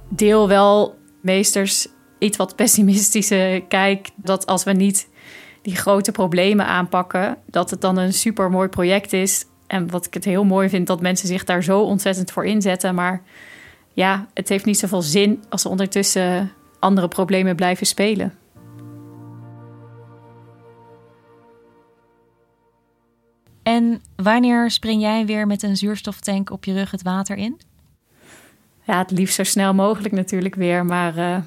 deel 0.09 0.47
wel 0.47 0.95
meesters 1.21 1.87
iets 2.19 2.37
wat 2.37 2.55
pessimistische 2.55 3.63
kijk. 3.67 4.09
Dat 4.15 4.45
als 4.45 4.63
we 4.63 4.71
niet 4.71 5.07
die 5.61 5.75
grote 5.75 6.11
problemen 6.11 6.65
aanpakken, 6.65 7.37
dat 7.45 7.69
het 7.69 7.81
dan 7.81 7.97
een 7.97 8.13
super 8.13 8.49
mooi 8.49 8.67
project 8.67 9.13
is 9.13 9.45
en 9.67 9.89
wat 9.89 10.05
ik 10.05 10.13
het 10.13 10.25
heel 10.25 10.43
mooi 10.43 10.69
vind, 10.69 10.87
dat 10.87 11.01
mensen 11.01 11.27
zich 11.27 11.43
daar 11.43 11.63
zo 11.63 11.81
ontzettend 11.81 12.31
voor 12.31 12.45
inzetten. 12.45 12.95
Maar 12.95 13.21
ja, 13.93 14.27
het 14.33 14.49
heeft 14.49 14.65
niet 14.65 14.79
zoveel 14.79 15.01
zin 15.01 15.43
als 15.49 15.61
ze 15.61 15.69
ondertussen 15.69 16.51
andere 16.79 17.07
problemen 17.07 17.55
blijven 17.55 17.87
spelen. 17.87 18.33
En 23.63 24.01
wanneer 24.15 24.71
spring 24.71 25.01
jij 25.01 25.25
weer 25.25 25.47
met 25.47 25.63
een 25.63 25.77
zuurstoftank 25.77 26.49
op 26.49 26.65
je 26.65 26.73
rug 26.73 26.91
het 26.91 27.01
water 27.01 27.37
in? 27.37 27.59
Ja, 28.83 28.97
het 28.97 29.11
liefst 29.11 29.35
zo 29.35 29.43
snel 29.43 29.73
mogelijk 29.73 30.13
natuurlijk 30.13 30.55
weer. 30.55 30.85
Maar 30.85 31.17
uh, 31.17 31.37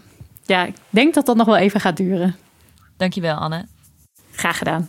ja, 0.43 0.65
ik 0.65 0.75
denk 0.91 1.15
dat 1.15 1.27
dat 1.27 1.37
nog 1.37 1.47
wel 1.47 1.57
even 1.57 1.81
gaat 1.81 1.97
duren. 1.97 2.37
Dankjewel, 2.97 3.37
Anne. 3.37 3.67
Graag 4.31 4.59
gedaan. 4.59 4.89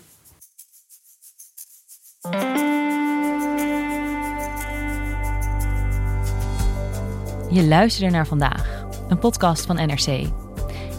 Je 7.51 7.67
luisterde 7.67 8.11
naar 8.11 8.27
vandaag, 8.27 8.85
een 9.07 9.19
podcast 9.19 9.65
van 9.65 9.75
NRC. 9.75 10.27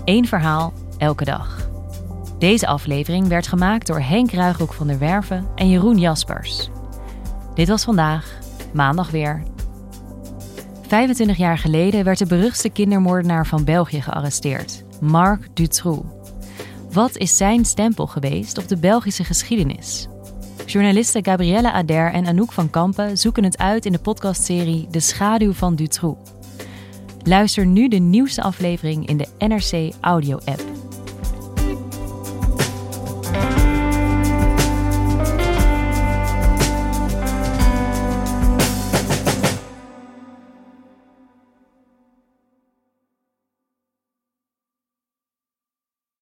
Eén 0.04 0.26
verhaal, 0.26 0.72
elke 0.98 1.24
dag. 1.24 1.68
Deze 2.38 2.66
aflevering 2.66 3.28
werd 3.28 3.46
gemaakt 3.46 3.86
door 3.86 4.00
Henk 4.00 4.32
Ruigrok 4.32 4.72
van 4.72 4.86
der 4.86 4.98
Werven 4.98 5.46
en 5.54 5.68
Jeroen 5.70 5.98
Jaspers. 5.98 6.68
Dit 7.54 7.68
was 7.68 7.84
vandaag, 7.84 8.38
maandag 8.72 9.10
weer. 9.10 9.42
25 10.86 11.36
jaar 11.36 11.58
geleden 11.58 12.04
werd 12.04 12.18
de 12.18 12.26
beruchtste 12.26 12.68
kindermoordenaar 12.68 13.46
van 13.46 13.64
België 13.64 14.00
gearresteerd, 14.00 14.84
Marc 15.00 15.56
Dutroux. 15.56 16.06
Wat 16.92 17.16
is 17.16 17.36
zijn 17.36 17.64
stempel 17.64 18.06
geweest 18.06 18.58
op 18.58 18.68
de 18.68 18.76
Belgische 18.76 19.24
geschiedenis? 19.24 20.08
Journalisten 20.66 21.24
Gabrielle 21.24 21.72
Ader 21.72 22.12
en 22.12 22.26
Anouk 22.26 22.52
van 22.52 22.70
Kampen 22.70 23.18
zoeken 23.18 23.44
het 23.44 23.58
uit 23.58 23.86
in 23.86 23.92
de 23.92 23.98
podcastserie 23.98 24.86
De 24.90 25.00
Schaduw 25.00 25.52
van 25.52 25.74
Dutroux. 25.74 26.30
Luister 27.24 27.66
nu 27.66 27.88
de 27.88 27.96
nieuwste 27.96 28.42
aflevering 28.42 29.06
in 29.06 29.16
de 29.16 29.26
NRC 29.38 29.94
Audio-app. 30.00 30.71